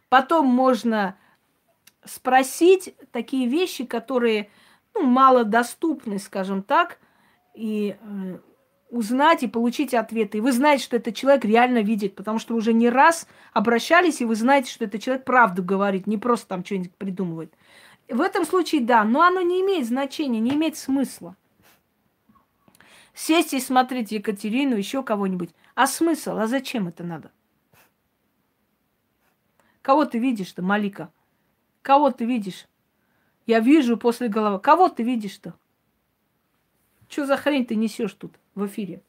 [0.07, 1.17] потом можно
[2.05, 4.49] спросить такие вещи, которые
[4.93, 6.99] ну, мало доступны, скажем так,
[7.53, 8.37] и э,
[8.89, 10.37] узнать и получить ответы.
[10.37, 14.25] И вы знаете, что этот человек реально видит, потому что уже не раз обращались, и
[14.25, 17.53] вы знаете, что этот человек правду говорит, не просто там что-нибудь придумывает.
[18.07, 21.35] В этом случае да, но оно не имеет значения, не имеет смысла
[23.17, 25.49] сесть и смотреть Екатерину, еще кого-нибудь.
[25.73, 26.37] А смысл?
[26.37, 27.31] А зачем это надо?
[29.81, 31.11] Кого ты видишь-то, Малика?
[31.81, 32.67] Кого ты видишь?
[33.47, 34.59] Я вижу после головы.
[34.59, 35.55] Кого ты видишь-то?
[37.09, 39.01] Что за хрень ты несешь тут в эфире?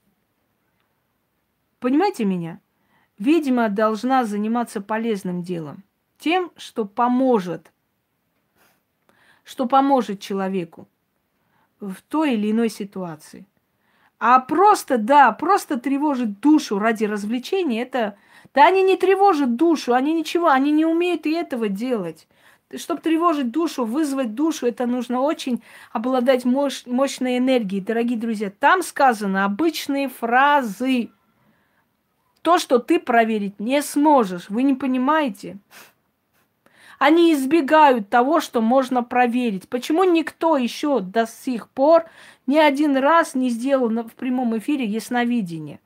[1.78, 2.60] Понимаете меня?
[3.18, 5.84] Видимо, должна заниматься полезным делом.
[6.18, 7.72] Тем, что поможет.
[9.44, 10.88] Что поможет человеку
[11.80, 13.46] в той или иной ситуации.
[14.18, 18.16] А просто, да, просто тревожит душу ради развлечения, это...
[18.54, 22.26] Да они не тревожат душу, они ничего, они не умеют и этого делать.
[22.76, 25.62] чтобы тревожить душу, вызвать душу, это нужно очень
[25.92, 28.50] обладать мощ, мощной энергией, дорогие друзья.
[28.50, 31.10] Там сказано обычные фразы.
[32.42, 34.48] То, что ты проверить не сможешь.
[34.48, 35.58] Вы не понимаете?
[36.98, 39.68] Они избегают того, что можно проверить.
[39.68, 42.04] Почему никто еще до сих пор
[42.46, 45.80] ни один раз не сделал в прямом эфире ясновидение?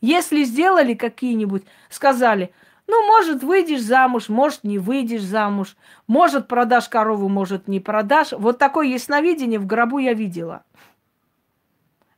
[0.00, 2.50] Если сделали какие-нибудь, сказали–
[2.86, 5.76] ну, может, выйдешь замуж, может, не выйдешь замуж.
[6.06, 8.32] Может, продашь корову, может, не продашь.
[8.32, 10.64] Вот такое ясновидение в гробу я видела.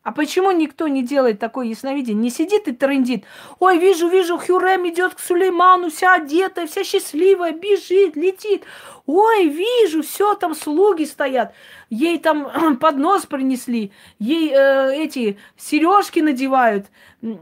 [0.06, 2.22] А почему никто не делает такое ясновидение?
[2.22, 3.24] Не сидит и трендит.
[3.58, 8.62] Ой, вижу, вижу, Хюрем идет к Сулейману, вся одетая, вся счастливая, бежит, летит.
[9.06, 11.54] Ой, вижу, все там слуги стоят.
[11.90, 13.90] Ей там поднос принесли,
[14.20, 16.86] ей э, эти сережки надевают,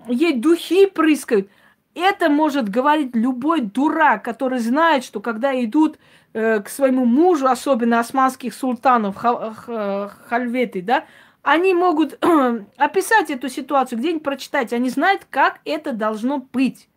[0.08, 1.50] ей духи прыскают.
[1.94, 5.98] Это может говорить любой дурак, который знает, что когда идут
[6.32, 11.04] э, к своему мужу, особенно османских султанов, хальветы, да,
[11.44, 12.18] они могут
[12.78, 14.72] описать эту ситуацию, где-нибудь прочитать.
[14.72, 16.88] Они знают, как это должно быть.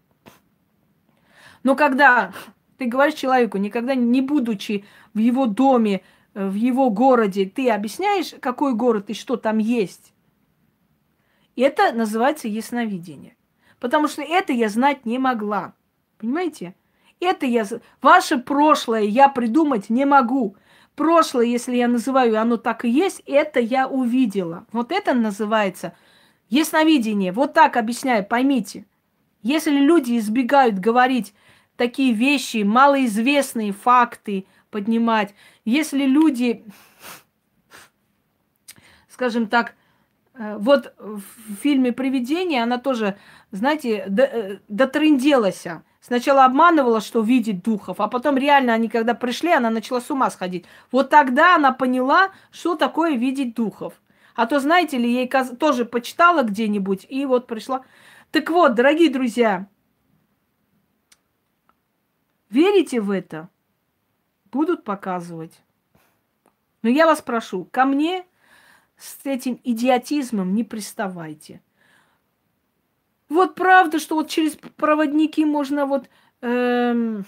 [1.63, 2.31] Но когда
[2.77, 6.01] ты говоришь человеку, никогда не будучи в его доме,
[6.33, 10.13] э, в его городе, ты объясняешь, какой город и что там есть.
[11.57, 13.35] Это называется ясновидение.
[13.81, 15.73] Потому что это я знать не могла.
[16.19, 16.73] Понимаете?
[17.19, 17.65] Это я...
[18.01, 20.55] Ваше прошлое я придумать не могу.
[20.97, 24.65] Прошлое, если я называю, оно так и есть, это я увидела.
[24.71, 25.93] Вот это называется
[26.49, 27.31] ясновидение.
[27.31, 28.87] Вот так объясняю, поймите.
[29.43, 31.35] Если люди избегают говорить
[31.75, 35.35] такие вещи, малоизвестные факты поднимать,
[35.65, 36.65] если люди,
[39.07, 39.75] скажем так,
[40.33, 41.21] э, вот в
[41.61, 43.19] фильме «Привидение» она тоже
[43.51, 45.63] знаете, э, дотрынделась.
[46.07, 50.29] Сначала обманывала, что видит духов, а потом реально они, когда пришли, она начала с ума
[50.29, 50.63] сходить.
[50.89, 53.93] Вот тогда она поняла, что такое видеть духов.
[54.33, 55.29] А то, знаете ли, ей
[55.59, 57.83] тоже почитала где-нибудь, и вот пришла.
[58.31, 59.67] Так вот, дорогие друзья,
[62.49, 63.49] верите в это?
[64.49, 65.61] Будут показывать.
[66.83, 68.25] Но я вас прошу, ко мне
[68.95, 71.61] с этим идиотизмом не приставайте.
[73.29, 76.09] Вот правда, что вот через проводники можно вот
[76.41, 77.25] эм,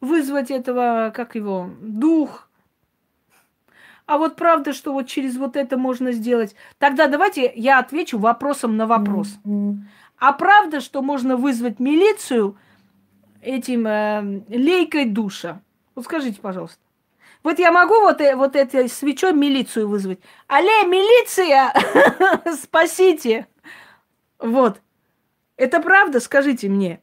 [0.00, 2.48] вызвать этого, как его, дух.
[4.06, 6.54] А вот правда, что вот через вот это можно сделать.
[6.78, 9.38] Тогда давайте я отвечу вопросом на вопрос.
[10.18, 12.56] А правда, что можно вызвать милицию
[13.40, 15.60] этим э, лейкой душа?
[15.94, 16.78] Вот скажите, пожалуйста.
[17.42, 20.20] Вот я могу вот, э, вот этой свечой милицию вызвать.
[20.46, 21.72] Алле, милиция!
[22.62, 23.48] Спасите!
[24.42, 24.82] Вот.
[25.56, 27.00] Это правда, скажите мне.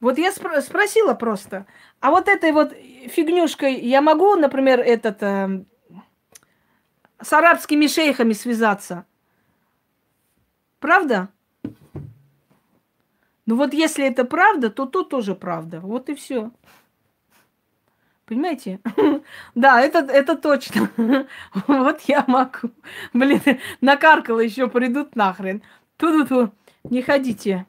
[0.00, 1.66] Вот я спро- спросила просто.
[2.00, 5.64] А вот этой вот фигнюшкой я могу, например, этот э,
[7.20, 9.06] с арабскими шейхами связаться?
[10.78, 11.30] Правда?
[13.46, 15.80] Ну вот если это правда, то тут тоже правда.
[15.80, 16.52] Вот и все.
[18.28, 18.80] Понимаете?
[19.54, 20.90] да, это, это точно.
[21.66, 22.70] вот я могу.
[23.14, 23.40] Блин,
[23.80, 25.62] накаркала еще придут нахрен.
[25.96, 26.52] Ту-ду-ту.
[26.84, 27.66] Не ходите.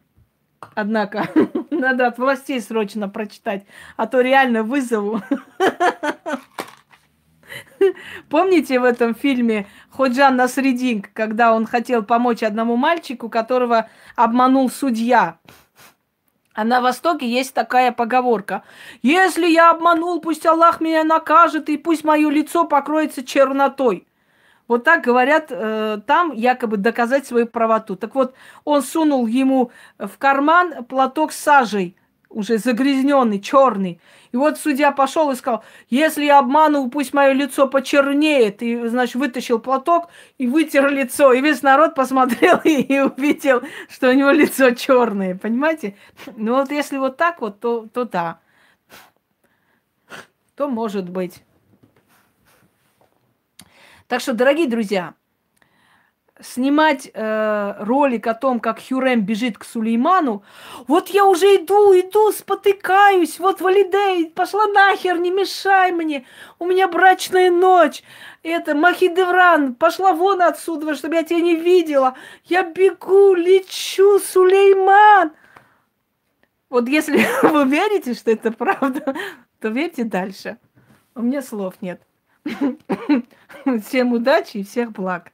[0.75, 1.29] Однако,
[1.71, 5.21] надо от властей срочно прочитать, а то реально вызову.
[8.29, 15.39] Помните в этом фильме Ходжан Насредин, когда он хотел помочь одному мальчику, которого обманул судья?
[16.53, 18.63] А на Востоке есть такая поговорка.
[19.01, 24.07] Если я обманул, пусть Аллах меня накажет, и пусть мое лицо покроется чернотой.
[24.67, 27.95] Вот так говорят э, там, якобы доказать свою правоту.
[27.95, 28.35] Так вот,
[28.65, 31.95] он сунул ему в карман платок сажей
[32.29, 33.99] уже загрязненный, черный.
[34.31, 38.61] И вот судья пошел и сказал, если я обманул, пусть мое лицо почернеет.
[38.61, 41.33] И, значит, вытащил платок и вытер лицо.
[41.33, 45.35] И весь народ посмотрел и увидел, что у него лицо черное.
[45.35, 45.95] Понимаете?
[46.35, 48.39] Ну вот если вот так вот, то, то да.
[50.55, 51.43] То может быть.
[54.07, 55.13] Так что, дорогие друзья,
[56.41, 60.43] снимать э, ролик о том, как Хюрем бежит к Сулейману,
[60.87, 66.25] вот я уже иду, иду, спотыкаюсь, вот Валидей, пошла нахер, не мешай мне,
[66.57, 68.03] у меня брачная ночь,
[68.43, 72.15] это Махидевран, пошла вон отсюда, чтобы я тебя не видела,
[72.45, 75.31] я бегу, лечу, Сулейман.
[76.69, 79.15] Вот если вы верите, что это правда,
[79.59, 80.57] то верьте дальше.
[81.15, 82.01] У меня слов нет.
[83.83, 85.31] Всем удачи и всех благ.